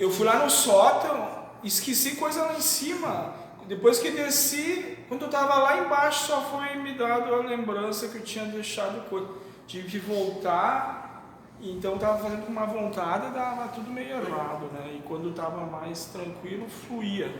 eu 0.00 0.10
fui 0.10 0.26
lá 0.26 0.40
no 0.40 0.50
sótão, 0.50 1.28
esqueci 1.62 2.16
coisa 2.16 2.42
lá 2.42 2.54
em 2.54 2.60
cima. 2.60 3.34
Depois 3.68 4.00
que 4.00 4.10
desci, 4.10 4.98
quando 5.06 5.22
eu 5.22 5.26
estava 5.26 5.54
lá 5.54 5.78
embaixo, 5.78 6.26
só 6.26 6.40
foi 6.40 6.74
me 6.74 6.94
dado 6.94 7.32
a 7.32 7.38
lembrança 7.38 8.08
que 8.08 8.16
eu 8.16 8.24
tinha 8.24 8.46
deixado 8.46 9.08
coisa. 9.08 9.28
Tive 9.68 9.88
que 9.88 9.98
voltar, 10.00 11.22
então 11.62 11.94
estava 11.94 12.18
fazendo 12.18 12.46
com 12.46 12.50
uma 12.50 12.66
vontade 12.66 13.28
e 13.28 13.30
dava 13.30 13.68
tudo 13.68 13.92
meio 13.92 14.16
errado, 14.16 14.64
né? 14.72 14.94
E 14.96 15.02
quando 15.06 15.30
estava 15.30 15.64
mais 15.66 16.06
tranquilo, 16.06 16.68
fluía. 16.68 17.32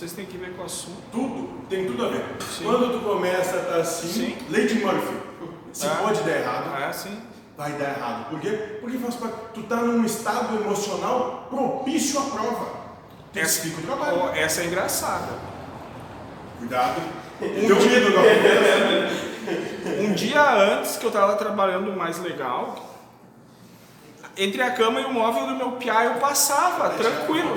Não 0.00 0.08
se 0.08 0.14
tem 0.14 0.26
que 0.26 0.36
ver 0.36 0.52
com 0.54 0.62
o 0.62 0.66
assunto. 0.66 0.96
Tudo 1.10 1.48
tem 1.70 1.86
tudo 1.86 2.04
a 2.04 2.08
ver. 2.10 2.22
Sim. 2.40 2.64
Quando 2.64 2.92
tu 2.92 2.98
começa 3.04 3.56
a 3.56 3.60
estar 3.60 3.76
assim, 3.76 4.08
Sim. 4.08 4.36
Lady 4.50 4.74
Murphy, 4.74 5.16
se 5.72 5.86
Ah. 5.86 5.98
pode 6.02 6.20
dar 6.22 6.32
errado, 6.38 6.70
Ah, 6.76 6.92
sim. 6.92 7.18
vai 7.56 7.72
dar 7.72 7.96
errado. 7.96 8.28
Por 8.28 8.38
quê? 8.40 8.78
Porque 8.80 8.98
faz 8.98 9.14
parte. 9.14 9.34
Tu 9.54 9.62
tá 9.62 9.76
num 9.76 10.04
estado 10.04 10.54
emocional 10.56 11.46
propício 11.48 12.20
à 12.20 12.24
prova. 12.24 12.66
Intensifica 13.30 13.80
o 13.80 13.84
trabalho. 13.84 14.18
Ó, 14.24 14.28
Essa 14.34 14.60
é 14.62 14.66
engraçada. 14.66 15.28
Cuidado. 16.58 17.00
Teu 17.38 17.50
ídolo, 17.50 18.16
Um 20.02 20.12
dia 20.14 20.42
antes 20.78 20.96
que 20.96 21.06
eu 21.06 21.10
tava 21.10 21.36
trabalhando 21.36 21.94
mais 21.96 22.18
legal, 22.18 22.95
entre 24.36 24.62
a 24.62 24.70
cama 24.70 25.00
e 25.00 25.04
o 25.04 25.10
móvel 25.12 25.46
do 25.46 25.54
meu 25.54 25.72
piá 25.72 26.04
eu 26.04 26.14
passava, 26.14 26.90
tranquilo. 26.90 27.54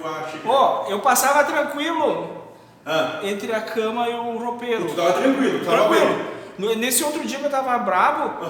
Voar, 0.00 0.28
Chico. 0.30 0.48
Ó, 0.48 0.86
eu 0.88 1.00
passava 1.00 1.44
tranquilo 1.44 2.44
Ah, 2.86 3.18
entre 3.22 3.52
a 3.52 3.60
cama 3.60 4.08
e 4.08 4.14
o 4.14 4.38
roupeiro. 4.38 4.86
tu 4.86 4.94
tava 4.94 5.12
tranquilo, 5.14 5.58
tu 5.58 5.64
tava 5.64 5.76
Tranquilo. 5.88 6.06
bem. 6.58 6.76
Nesse 6.76 7.02
outro 7.04 7.24
dia 7.26 7.38
que 7.38 7.44
eu 7.46 7.50
tava 7.50 7.76
brabo, 7.78 8.46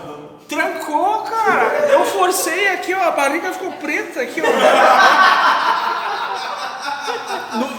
trancou, 0.48 1.22
cara. 1.22 1.86
Eu 1.92 2.04
forcei 2.04 2.68
aqui, 2.68 2.92
ó, 2.94 3.02
a 3.02 3.10
barriga 3.12 3.52
ficou 3.52 3.70
preta 3.72 4.20
aqui, 4.20 4.42
ó. 4.42 4.46
No- 7.56 7.70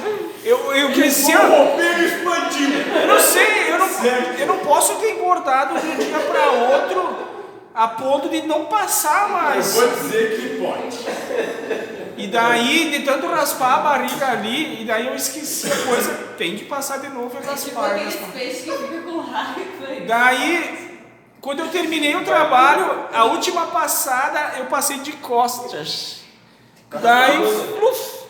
eu, 0.43 0.73
eu 0.73 0.91
cresci. 0.93 1.35
O 1.35 1.47
roupeiro 1.49 2.03
expandiu. 2.03 2.69
Eu 3.01 3.07
não 3.07 3.19
sei, 3.19 3.71
eu 3.73 3.77
não, 3.79 3.87
eu 4.39 4.47
não 4.47 4.57
posso 4.59 4.95
ter 4.95 5.11
engordado 5.11 5.79
de 5.79 5.87
um 5.87 5.95
dia 5.95 6.19
para 6.19 6.51
outro 6.51 7.30
a 7.73 7.87
ponto 7.87 8.29
de 8.29 8.41
não 8.43 8.65
passar 8.65 9.23
Eu 9.29 9.29
mais. 9.29 9.73
vou 9.73 9.87
dizer 9.89 10.39
que 10.39 10.61
pode. 10.61 10.97
E 12.17 12.27
daí, 12.27 12.91
de 12.91 12.99
tanto 13.05 13.25
raspar 13.27 13.75
a 13.75 13.81
barriga 13.81 14.27
ali, 14.27 14.81
e 14.81 14.85
daí 14.85 15.07
eu 15.07 15.15
esqueci 15.15 15.71
a 15.71 15.75
coisa, 15.87 16.13
tem 16.37 16.55
que 16.55 16.65
passar 16.65 16.97
de 16.97 17.09
novo 17.09 17.33
e 17.33 17.37
É 17.37 17.41
tipo 17.55 17.79
raspar. 17.79 17.97
raspar. 18.03 18.31
peixes 18.33 18.63
que 18.63 18.71
ficam 18.71 19.01
com 19.03 19.19
raiva. 19.21 20.05
Daí, 20.05 20.99
quando 21.39 21.59
eu 21.59 21.69
terminei 21.69 22.15
o 22.15 22.23
trabalho, 22.23 23.07
a 23.11 23.23
última 23.25 23.67
passada 23.67 24.59
eu 24.59 24.65
passei 24.65 24.99
de 24.99 25.13
costas. 25.13 26.21
Daí, 27.01 27.37
pluf, 27.79 28.21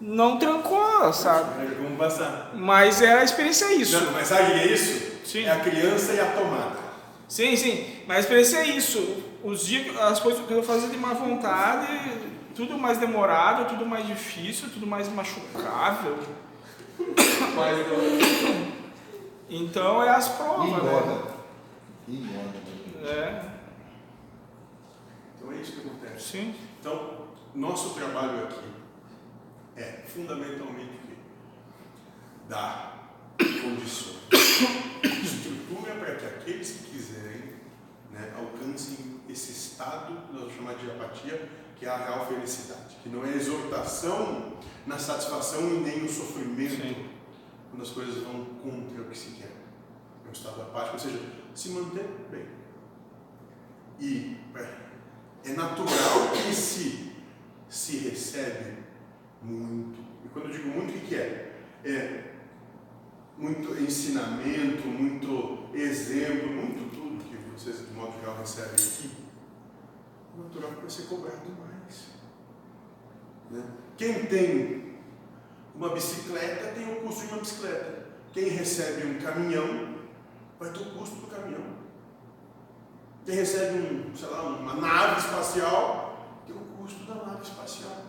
não 0.00 0.38
trancou, 0.38 1.12
sabe? 1.12 1.66
Vamos 1.80 1.98
passar. 1.98 2.50
Mas 2.54 3.00
era 3.02 3.22
a 3.22 3.24
experiência 3.24 3.64
é 3.64 3.72
isso. 3.74 3.98
Não, 4.04 4.12
mas 4.12 4.28
sabe 4.28 4.42
o 4.42 4.54
que 4.54 4.60
é 4.60 4.66
isso? 4.66 5.10
Sim. 5.24 5.46
É 5.46 5.50
a 5.50 5.60
criança 5.60 6.12
e 6.12 6.20
a 6.20 6.26
tomada. 6.26 6.89
Sim, 7.30 7.54
sim, 7.54 7.86
mas 8.08 8.28
é 8.28 8.66
isso. 8.66 9.22
Os 9.44 9.64
dias, 9.64 9.96
as 10.00 10.18
coisas 10.18 10.44
que 10.44 10.52
eu 10.52 10.64
fazia 10.64 10.88
de 10.88 10.96
má 10.96 11.14
vontade, 11.14 11.86
tudo 12.56 12.76
mais 12.76 12.98
demorado, 12.98 13.68
tudo 13.68 13.86
mais 13.86 14.04
difícil, 14.04 14.68
tudo 14.68 14.84
mais 14.84 15.08
machucável. 15.08 16.18
Então 19.48 20.02
é 20.02 20.10
as 20.10 20.28
provas, 20.30 20.70
né? 20.70 20.78
Engorda. 20.78 21.34
Engorda. 22.08 22.58
É, 23.04 23.44
Então 25.36 25.52
é 25.52 25.56
isso 25.60 25.72
que 25.72 25.86
acontece. 25.86 26.28
sim. 26.32 26.54
Então, 26.80 27.28
nosso 27.54 27.90
trabalho 27.90 28.42
aqui 28.42 28.64
é 29.76 30.02
fundamentalmente 30.08 30.94
o 31.04 31.06
quê? 31.06 31.14
Dar 32.48 33.14
condições, 33.38 34.16
estrutura 34.32 35.59
aqueles 36.40 36.70
que 36.70 36.90
quiserem 36.90 37.54
né, 38.10 38.32
alcancem 38.36 39.20
esse 39.28 39.52
estado, 39.52 40.14
nós 40.32 40.40
vamos 40.40 40.54
chamar 40.54 40.74
de 40.74 40.90
apatia, 40.90 41.48
que 41.76 41.86
é 41.86 41.88
a 41.88 41.96
real 41.96 42.26
felicidade, 42.26 42.96
que 43.02 43.08
não 43.08 43.24
é 43.24 43.34
exortação 43.34 44.54
na 44.86 44.98
satisfação 44.98 45.60
e 45.60 45.80
nem 45.80 46.00
no 46.00 46.08
sofrimento, 46.08 46.82
Sim. 46.82 47.08
quando 47.70 47.82
as 47.82 47.90
coisas 47.90 48.22
vão 48.22 48.44
contra 48.44 49.02
o 49.02 49.04
que 49.04 49.16
se 49.16 49.30
quer. 49.32 49.52
É 50.24 50.28
um 50.28 50.32
estado 50.32 50.62
apático, 50.62 50.94
ou 50.94 50.98
seja, 50.98 51.20
se 51.54 51.70
manter 51.70 52.06
bem. 52.30 52.46
E 54.00 54.36
é, 54.54 55.50
é 55.50 55.52
natural 55.52 56.32
que 56.32 56.54
se, 56.54 57.12
se 57.68 57.98
recebe 57.98 58.78
muito. 59.42 60.00
E 60.24 60.28
quando 60.28 60.46
eu 60.46 60.52
digo 60.52 60.68
muito, 60.68 60.90
o 60.90 61.00
que 61.00 61.06
que 61.06 61.14
é? 61.14 61.52
É 61.84 62.29
muito 63.40 63.82
ensinamento, 63.82 64.86
muito 64.86 65.70
exemplo, 65.74 66.48
muito 66.50 66.94
tudo 66.94 67.24
que 67.24 67.36
vocês, 67.50 67.88
de 67.88 67.94
modo 67.94 68.12
geral, 68.20 68.36
recebem 68.36 68.72
aqui. 68.72 69.10
É 70.34 70.42
natural 70.42 70.70
vai 70.78 70.90
ser 70.90 71.02
cobrado 71.04 71.48
mais. 71.58 72.08
Né? 73.50 73.64
Quem 73.96 74.26
tem 74.26 75.00
uma 75.74 75.88
bicicleta 75.94 76.72
tem 76.74 76.92
o 76.92 77.00
custo 77.00 77.26
de 77.26 77.32
uma 77.32 77.40
bicicleta. 77.40 78.06
Quem 78.32 78.48
recebe 78.50 79.06
um 79.06 79.18
caminhão 79.18 79.96
vai 80.58 80.70
ter 80.70 80.80
o 80.80 80.90
custo 80.92 81.16
do 81.16 81.26
caminhão. 81.26 81.80
Quem 83.24 83.36
recebe 83.36 83.78
um, 83.78 84.14
sei 84.14 84.28
lá, 84.28 84.42
uma 84.42 84.74
nave 84.74 85.20
espacial 85.20 86.42
tem 86.46 86.54
o 86.54 86.60
custo 86.60 87.04
da 87.04 87.14
nave 87.14 87.42
espacial. 87.42 88.04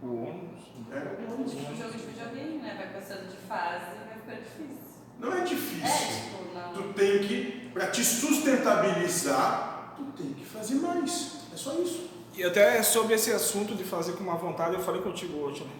O 0.00 0.06
ônus. 0.06 0.68
É. 0.92 1.00
Tipo 1.44 1.74
jogo 1.74 1.90
de 1.90 1.98
videogame, 1.98 2.58
né? 2.58 2.76
Vai 2.76 3.00
passando 3.00 3.28
de 3.28 3.36
fase 3.36 4.07
difícil. 4.36 4.76
Não 5.18 5.32
é 5.32 5.38
É, 5.40 5.44
difícil. 5.44 6.22
tipo, 6.22 6.54
não. 6.54 6.72
Tu 6.72 6.82
tem 6.94 7.18
que, 7.20 7.70
para 7.72 7.86
te 7.88 8.04
sustentabilizar, 8.04 9.94
tu 9.96 10.04
tem 10.16 10.32
que 10.32 10.44
fazer 10.44 10.74
mais. 10.76 11.38
É 11.52 11.56
só 11.56 11.72
isso. 11.74 12.08
E 12.34 12.44
até 12.44 12.82
sobre 12.82 13.14
esse 13.14 13.32
assunto 13.32 13.74
de 13.74 13.82
fazer 13.84 14.12
com 14.12 14.24
má 14.24 14.34
vontade, 14.34 14.74
eu 14.74 14.80
falei 14.80 15.02
contigo 15.02 15.38
hoje, 15.38 15.64
né? 15.64 15.70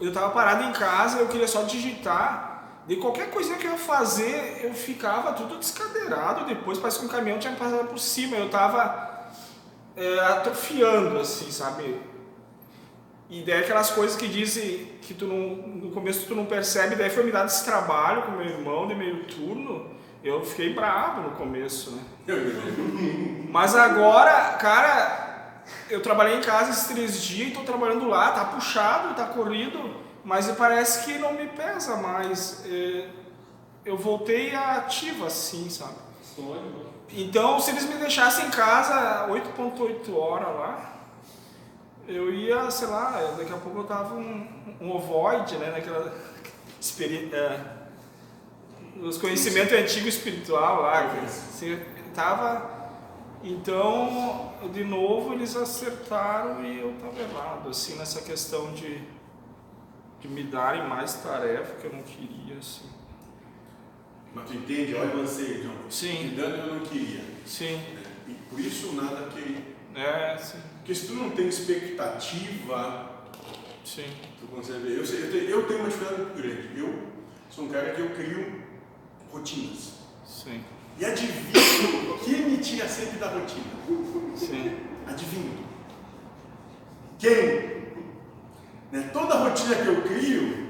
Eu 0.00 0.12
tava 0.12 0.30
parado 0.30 0.64
em 0.64 0.72
casa, 0.72 1.18
eu 1.18 1.28
queria 1.28 1.48
só 1.48 1.62
digitar. 1.62 2.54
De 2.86 2.96
qualquer 2.96 3.30
coisinha 3.30 3.58
que 3.58 3.66
eu 3.66 3.72
ia 3.72 3.78
fazer, 3.78 4.60
eu 4.62 4.72
ficava 4.72 5.32
tudo 5.32 5.58
descadeirado. 5.58 6.44
Depois 6.46 6.78
parece 6.78 7.00
que 7.00 7.04
um 7.06 7.08
caminhão 7.08 7.38
tinha 7.38 7.54
passado 7.54 7.88
por 7.88 7.98
cima. 7.98 8.36
Eu 8.36 8.48
tava 8.48 9.26
é, 9.96 10.20
atrofiando, 10.20 11.18
assim, 11.18 11.50
sabe? 11.50 12.00
E 13.28 13.42
daí 13.42 13.60
aquelas 13.60 13.90
coisas 13.90 14.16
que 14.16 14.28
dizem 14.28 14.86
que 15.02 15.12
tu 15.12 15.26
não, 15.26 15.56
no 15.56 15.90
começo 15.90 16.26
tu 16.26 16.34
não 16.34 16.46
percebe, 16.46 16.94
daí 16.94 17.10
foi 17.10 17.24
me 17.24 17.32
dar 17.32 17.44
esse 17.46 17.64
trabalho 17.64 18.22
com 18.22 18.32
meu 18.32 18.46
irmão 18.46 18.86
de 18.86 18.94
meio 18.94 19.24
turno. 19.24 19.90
Eu 20.22 20.44
fiquei 20.44 20.72
bravo 20.72 21.22
no 21.22 21.30
começo, 21.32 21.90
né? 21.90 22.02
Mas 23.50 23.74
agora, 23.74 24.52
cara, 24.60 25.62
eu 25.90 26.00
trabalhei 26.00 26.36
em 26.36 26.40
casa 26.40 26.70
esses 26.70 26.86
três 26.88 27.22
dias 27.22 27.48
e 27.48 27.50
tô 27.52 27.60
trabalhando 27.60 28.08
lá, 28.08 28.32
tá 28.32 28.44
puxado, 28.44 29.14
tá 29.14 29.26
corrido, 29.26 29.94
mas 30.24 30.48
parece 30.52 31.04
que 31.04 31.18
não 31.18 31.32
me 31.32 31.46
pesa 31.48 31.96
mais. 31.96 32.64
É, 32.66 33.08
Eu 33.84 33.96
voltei 33.96 34.52
ativa 34.54 35.26
assim, 35.26 35.70
sabe? 35.70 35.94
Sonho. 36.34 36.86
Então, 37.10 37.60
se 37.60 37.70
eles 37.70 37.84
me 37.84 37.94
deixassem 37.94 38.46
em 38.46 38.50
casa 38.50 39.28
8.8 39.28 40.12
horas 40.16 40.48
lá, 40.48 40.95
eu 42.08 42.32
ia, 42.32 42.70
sei 42.70 42.88
lá, 42.88 43.34
daqui 43.36 43.52
a 43.52 43.56
pouco 43.56 43.80
eu 43.80 43.84
tava 43.84 44.14
um, 44.14 44.46
um 44.80 44.90
ovoide, 44.92 45.56
né? 45.56 45.70
Naquela 45.70 46.14
experi- 46.80 47.30
é, 47.32 47.60
os 49.00 49.18
conhecimentos 49.18 49.72
antigos 49.72 50.14
espiritual 50.14 50.82
lá, 50.82 51.08
que 51.10 51.24
assim, 51.26 51.78
tava. 52.14 52.74
Então, 53.42 54.52
de 54.72 54.82
novo, 54.82 55.34
eles 55.34 55.54
acertaram 55.56 56.64
e 56.64 56.80
eu 56.80 56.94
tava 57.00 57.20
errado, 57.20 57.68
assim, 57.68 57.94
nessa 57.96 58.22
questão 58.22 58.72
de, 58.72 59.00
de 60.20 60.26
me 60.28 60.42
darem 60.44 60.88
mais 60.88 61.14
tarefa 61.14 61.74
que 61.76 61.84
eu 61.86 61.92
não 61.92 62.02
queria, 62.02 62.56
assim. 62.58 62.88
Mas 64.34 64.48
tu 64.48 64.54
entende? 64.56 64.94
Olha 64.94 65.16
o 65.16 65.20
anseio, 65.20 65.62
John. 65.62 65.90
Sim. 65.90 66.24
Me 66.24 66.30
dando 66.36 66.56
eu 66.56 66.74
não 66.74 66.80
queria. 66.80 67.20
Sim? 67.46 67.80
E 68.26 68.34
por 68.50 68.58
isso 68.58 68.92
nada 68.94 69.28
queria. 69.28 69.62
é, 69.94 70.36
sim, 70.38 70.58
Porque 70.86 71.00
se 71.00 71.08
tu 71.08 71.14
não 71.14 71.30
tem 71.30 71.48
expectativa, 71.48 73.10
sim. 73.84 74.04
tu 74.38 74.46
consegue 74.46 74.78
ver. 74.84 74.98
Eu, 74.98 75.04
eu 75.04 75.66
tenho, 75.66 75.80
uma 75.80 75.88
dificuldade 75.88 76.22
muito 76.22 76.40
grande. 76.40 76.78
Eu 76.78 77.08
sou 77.50 77.64
um 77.64 77.68
cara 77.68 77.90
que 77.92 78.02
eu 78.02 78.10
crio 78.10 78.62
rotinas. 79.32 79.94
Sim, 80.24 80.62
E 80.96 81.04
adivinha 81.04 82.14
o 82.14 82.18
que 82.20 82.36
me 82.36 82.58
tira 82.58 82.88
sempre 82.88 83.18
da 83.18 83.30
rotina? 83.30 83.64
sim. 84.36 84.76
Adivinha? 85.08 85.58
Quem? 87.18 87.34
Né? 88.92 89.10
Toda 89.12 89.38
rotina 89.38 89.74
que 89.74 89.88
eu 89.88 90.02
crio, 90.02 90.68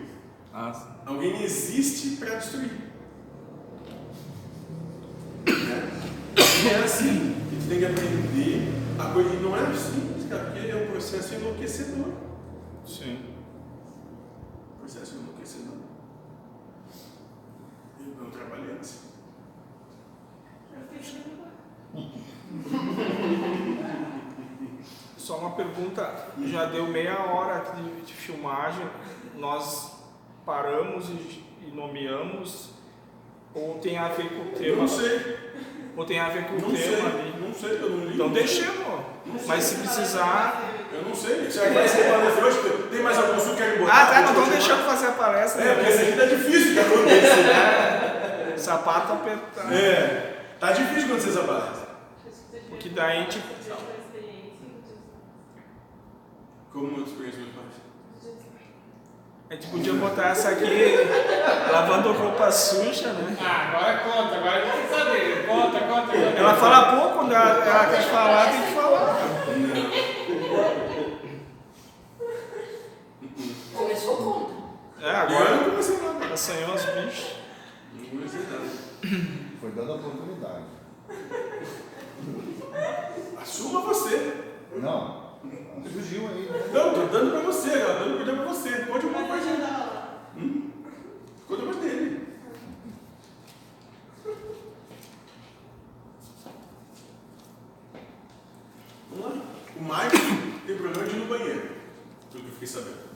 Ah, 0.55 0.97
alguém 1.05 1.43
existe 1.43 2.17
para 2.17 2.37
destruir. 2.37 2.71
Né? 5.47 6.03
E 6.65 6.69
é 6.69 6.77
assim 6.83 7.37
que 7.51 7.57
tu 7.57 7.69
tem 7.69 7.79
que 7.81 7.85
aprender 7.85 8.86
a 8.99 9.13
coisa. 9.13 9.35
E 9.35 9.41
não 9.41 9.57
é 9.57 9.75
simples, 9.75 10.29
cara, 10.29 10.45
porque 10.51 10.71
é 10.71 10.77
um 10.77 10.91
processo 10.91 11.35
enlouquecedor. 11.35 12.13
sim. 12.87 13.35
Processo 14.81 15.17
enlouquecedor. 15.17 15.77
Eu 18.01 18.23
não 18.23 18.31
trabalhei 18.31 18.77
assim. 18.79 19.09
Eu 20.73 20.81
Só 25.19 25.39
uma 25.39 25.51
pergunta, 25.57 26.29
já 26.45 26.67
deu 26.67 26.87
meia 26.87 27.19
hora 27.19 27.57
aqui 27.57 27.83
de, 27.83 28.03
de 28.03 28.13
filmagem, 28.13 28.87
nós 29.35 30.05
paramos 30.45 31.09
e, 31.09 31.43
e 31.67 31.73
nomeamos 31.75 32.71
Ou 33.53 33.79
tem 33.79 33.99
a 33.99 34.09
ver 34.09 34.29
com 34.29 34.43
o 34.43 34.49
Eu 34.51 34.55
tema. 34.55 34.77
não 34.83 34.89
sei. 34.89 35.19
Ou 35.97 36.05
tem 36.05 36.21
a 36.21 36.29
ver 36.29 36.45
com 36.45 36.57
o 36.57 36.61
Não 36.61 36.77
sei. 36.77 36.97
tema 36.97 37.09
ali. 37.09 37.35
Não 37.41 37.55
sei, 37.55 37.71
eu 37.81 37.91
não 37.91 38.05
li. 38.07 38.15
Então 38.15 38.29
deixemos. 38.29 38.77
Mas 39.47 39.65
se 39.65 39.77
precisar. 39.77 40.63
Eu 40.93 41.03
não 41.03 41.15
sei. 41.15 41.51
Será 41.51 41.69
que 41.69 41.75
vai 41.75 41.89
ser 41.89 42.11
palestra 42.11 42.45
hoje? 42.47 42.59
Tem 42.91 43.03
mais 43.03 43.19
algum 43.19 43.35
assunto 43.35 43.57
que 43.57 43.63
querem 43.63 43.79
botar? 43.79 44.03
Ah, 44.03 44.07
tá, 44.07 44.21
não 44.21 44.27
Deixa 44.27 44.39
eu 44.39 44.43
estão 44.45 44.59
deixando 44.59 44.85
fazer 44.87 45.07
a 45.07 45.13
palestra. 45.13 45.65
É, 45.65 45.75
porque 45.75 45.91
esse 45.91 46.03
aqui 46.03 46.13
tá 46.19 46.25
difícil 46.27 46.73
de 46.75 46.81
acontecer. 46.81 48.59
Sapato 48.59 49.13
apertado. 49.15 49.75
É. 49.75 50.37
Tá 50.61 50.73
difícil 50.73 51.09
quando 51.09 51.21
vocês 51.21 51.37
abaixam. 51.37 51.87
Porque 52.69 52.89
daí 52.91 53.19
a 53.19 53.21
gente. 53.23 53.43
Como 56.73 56.89
uma 56.89 57.07
experiência 57.07 57.41
dos 57.41 57.53
pais. 57.55 57.86
A 59.49 59.55
gente 59.55 59.69
podia 59.69 59.93
botar 59.93 60.31
essa 60.31 60.49
aqui 60.51 60.65
lavando 61.71 62.13
roupa 62.13 62.51
suja, 62.51 63.13
né? 63.13 63.37
Ah, 63.41 63.69
agora 63.69 63.99
conta, 63.99 64.37
agora 64.37 64.59
eu 64.59 64.73
quero 64.73 64.89
saber. 65.05 65.47
Conta, 65.47 65.81
conta, 65.81 66.07
conta. 66.07 66.17
Ela 66.17 66.55
fala 66.55 66.97
pouco, 66.97 67.19
quando 67.19 67.33
ela, 67.33 67.65
ela 67.65 67.87
quer 67.87 68.03
falar, 68.03 68.51
tem 68.51 68.63
que 68.63 68.73
falar. 68.75 69.17
Começou 73.75 74.17
conta. 74.17 75.07
É, 75.07 75.11
Agora 75.11 75.51
eu 75.51 75.57
não 75.59 75.65
comecei 75.71 75.99
nada. 75.99 76.35
assanhou 76.35 76.75
os 76.75 76.85
bichos. 76.85 77.37
Não 77.95 78.05
comecei 78.07 78.41
nada. 78.41 78.65
Foi 79.61 79.71
dando 79.71 79.95
oportunidade. 79.95 80.65
Assuma 83.41 83.81
você. 83.83 84.35
Não, 84.77 85.26
surgiu 85.93 86.29
aí? 86.29 86.49
Não, 86.73 86.95
tô 86.95 87.07
dando 87.07 87.31
pra 87.33 87.41
você, 87.41 87.71
ela 87.71 87.99
dando 88.01 88.25
pra 88.37 88.45
você. 88.47 88.71
Pode 88.87 89.07
uma 89.07 89.27
coisa. 89.29 89.51
Hum? 90.37 90.71
Ficou 91.41 91.57
depois 91.59 91.77
dele. 91.77 92.27
Vamos 99.11 99.25
lá. 99.37 99.43
O 99.77 99.83
Mike 99.83 100.61
tem 100.67 100.77
problema 100.77 101.05
de 101.07 101.17
ir 101.17 101.19
no 101.19 101.27
banheiro. 101.27 101.69
Tudo 102.31 102.43
que 102.43 102.49
eu 102.49 102.53
fiquei 102.53 102.69
sabendo. 102.69 103.07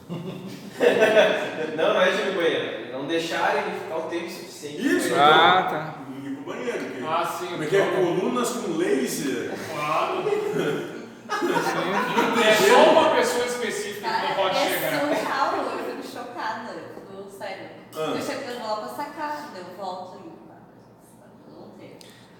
Não, 1.76 1.94
não 1.94 2.00
é 2.00 2.10
de 2.10 2.20
ir 2.20 2.26
no 2.26 2.32
banheiro. 2.34 2.92
Não 2.92 3.06
deixar 3.06 3.56
ele 3.56 3.80
ficar 3.80 3.96
o 3.96 4.02
tempo 4.02 4.30
suficiente. 4.30 4.86
Isso, 4.86 5.08
Banheiro. 5.10 5.20
Ah, 5.20 5.62
tá. 5.62 5.94
Ir 6.24 6.34
pro 6.36 6.44
banheiro. 6.44 6.78
porque- 6.84 7.04
Ah, 7.06 7.26
sim. 7.26 7.46
Como 7.48 7.62
é 7.62 7.66
que 7.66 7.76
é? 7.76 7.90
Colunas 7.96 8.50
com 8.52 8.76
laser. 8.76 9.52
Claro. 9.74 10.22
Sim. 10.30 11.00
É 12.42 12.54
só 12.54 12.90
uma 12.92 13.10
pessoa 13.14 13.46
específica 13.46 14.00
que 14.00 14.12
não 14.12 14.20
Cara, 14.20 14.34
pode 14.34 14.56
é 14.58 14.68
chegar. 14.68 15.00
surreal, 15.00 15.54
eu 15.56 15.84
fico 16.02 16.12
chocada. 16.18 16.72
Eu 16.72 16.88
fico, 16.94 17.30
sério. 17.38 17.66
Ah. 17.94 17.98
Eu 18.16 18.22
chego 18.22 18.50
eu 18.50 18.58
vou 18.60 18.68
lá 18.68 18.76
pra 18.76 18.88
sacar, 18.88 19.50
daí 19.54 19.62
eu 19.62 19.76
volto 19.76 20.18
e. 20.18 20.30
ah, 20.50 20.56
Não 21.56 21.68
tem. 21.78 21.96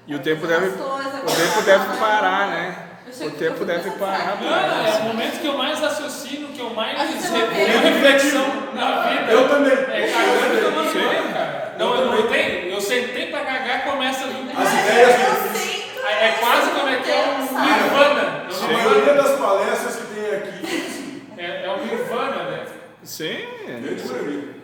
E 0.07 0.15
o 0.15 0.19
tempo 0.19 0.47
deve, 0.47 0.71
coisas, 0.71 1.23
o 1.23 1.37
tempo 1.37 1.63
deve 1.63 1.99
parar, 1.99 2.49
né? 2.49 2.77
O 3.21 3.31
tempo 3.31 3.65
deve 3.65 3.91
parar. 3.93 4.39
Não, 4.41 4.87
é 4.87 4.99
o 5.01 5.05
momento 5.05 5.41
que 5.41 5.47
eu 5.47 5.59
mais 5.59 5.79
raciocino, 5.81 6.49
que 6.49 6.61
eu 6.61 6.71
mais 6.71 6.97
tenho 6.97 7.81
reflexão 7.81 8.73
na 8.75 9.09
vida. 9.09 9.33
Eu 9.33 9.49
também. 9.49 9.73
É 9.73 10.13
cagando 10.13 10.59
e 10.59 10.63
tomando 10.63 10.93
banho, 10.93 11.33
cara. 11.33 11.75
Não, 11.79 11.95
eu 11.97 12.07
não 12.07 12.27
tenho. 12.29 12.73
Eu 12.73 12.81
sentei 12.81 13.27
pra 13.31 13.41
cagar, 13.41 13.85
começa 13.85 14.25
a 14.25 14.29
vir. 14.29 14.51
As 14.57 14.73
ideias 14.73 15.17
que 15.17 15.23
Eu 15.23 15.59
sinto. 15.59 16.07
É 16.07 16.29
é 16.29 16.33
quase 16.33 16.71
como 16.71 16.89
é 16.89 16.97
que 16.97 17.11
é 17.11 17.25
um 17.29 17.41
Nirvana. 17.41 18.47
A 18.51 18.73
maioria 18.73 19.15
das 19.15 19.39
palestras 19.39 19.97
que 19.97 20.15
tem 20.15 20.35
aqui, 20.37 21.23
É, 21.39 21.67
é 21.67 21.71
um 21.71 21.85
Nirvana, 21.87 22.43
né? 22.51 22.67
Sim. 23.03 23.47
grande 23.67 24.09
maioria, 24.09 24.55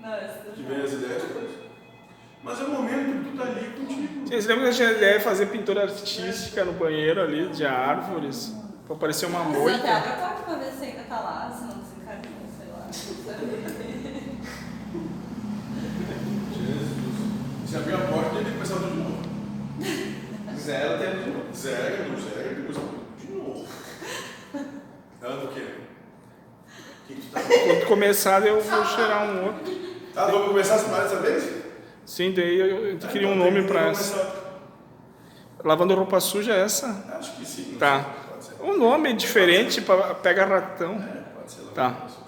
Nossa. 0.00 0.50
que 0.54 0.62
vem 0.62 0.82
as 0.84 0.92
ideias. 0.92 1.22
Mas 2.44 2.60
é 2.60 2.64
o 2.64 2.70
momento 2.70 3.24
que 3.24 3.30
tu 3.30 3.36
tá 3.38 3.44
ali 3.44 3.70
contigo. 3.70 4.26
Vocês 4.26 4.46
lembram 4.46 4.64
que 4.64 4.70
a 4.70 4.72
gente 4.72 5.00
deve 5.00 5.20
fazer 5.20 5.46
pintura 5.46 5.82
artística 5.82 6.64
no 6.64 6.72
banheiro 6.74 7.22
ali, 7.22 7.48
de 7.48 7.64
árvores? 7.64 8.54
Pra 8.86 8.94
parecer 8.96 9.26
uma 9.26 9.38
Mas 9.44 9.48
até 9.56 9.58
moita. 9.60 9.90
abre 9.90 10.10
a 10.10 10.12
porta 10.14 10.42
pra 10.42 10.54
ver 10.56 10.72
se 10.72 10.84
ainda 10.84 11.02
tá 11.04 11.20
lá, 11.20 11.50
se 11.50 11.62
não 11.64 11.78
desencaminhou, 11.78 12.44
sei 12.58 12.68
lá. 12.70 12.86
Jesus. 16.52 17.70
Se 17.70 17.76
abrir 17.76 17.94
a 17.94 17.98
porta, 17.98 18.36
ele 18.36 18.44
tem 18.44 18.52
que 18.52 18.52
começar 18.52 18.74
tudo 18.74 18.90
de 18.90 18.96
novo. 18.98 19.24
Zero 20.58 20.98
tempo 20.98 21.16
de 21.24 21.30
novo. 21.30 21.54
Zero, 21.54 22.08
não 22.12 22.20
zero, 22.20 22.54
depois 22.56 22.76
tudo 22.76 23.04
de 23.18 23.32
novo. 23.32 23.66
Ela 25.22 25.36
do 25.36 25.48
quê? 25.48 25.60
O 25.62 27.06
que 27.06 27.14
que 27.14 27.20
tu 27.22 27.32
tá 27.32 27.40
Quando 27.40 27.86
começar, 27.86 28.46
eu 28.46 28.60
vou 28.60 28.84
cheirar 28.84 29.24
um 29.30 29.46
outro. 29.46 29.74
Tá, 30.12 30.26
vamos 30.26 30.48
começar 30.48 30.74
essa 30.74 30.88
palestra 30.88 31.20
dessa 31.20 31.40
vez? 31.40 31.63
Sim, 32.06 32.32
daí 32.32 32.58
eu, 32.58 32.86
eu 32.90 32.98
queria 32.98 33.28
um 33.28 33.34
Então, 33.34 33.44
nome 33.44 33.66
que 33.66 33.88
essa. 33.88 34.44
Lavando 35.64 35.94
roupa 35.94 36.20
suja 36.20 36.52
é 36.52 36.60
essa? 36.60 37.04
Acho 37.18 37.36
que 37.36 37.46
sim. 37.46 37.76
Tá. 37.78 38.04
Um 38.60 38.76
nome 38.76 39.12
diferente 39.14 39.80
para 39.80 40.14
pega 40.14 40.44
ratão. 40.44 40.92
É, 40.94 41.22
pode 41.36 41.52
ser. 41.52 41.62
Tá. 41.74 41.96
Lavando 42.06 42.23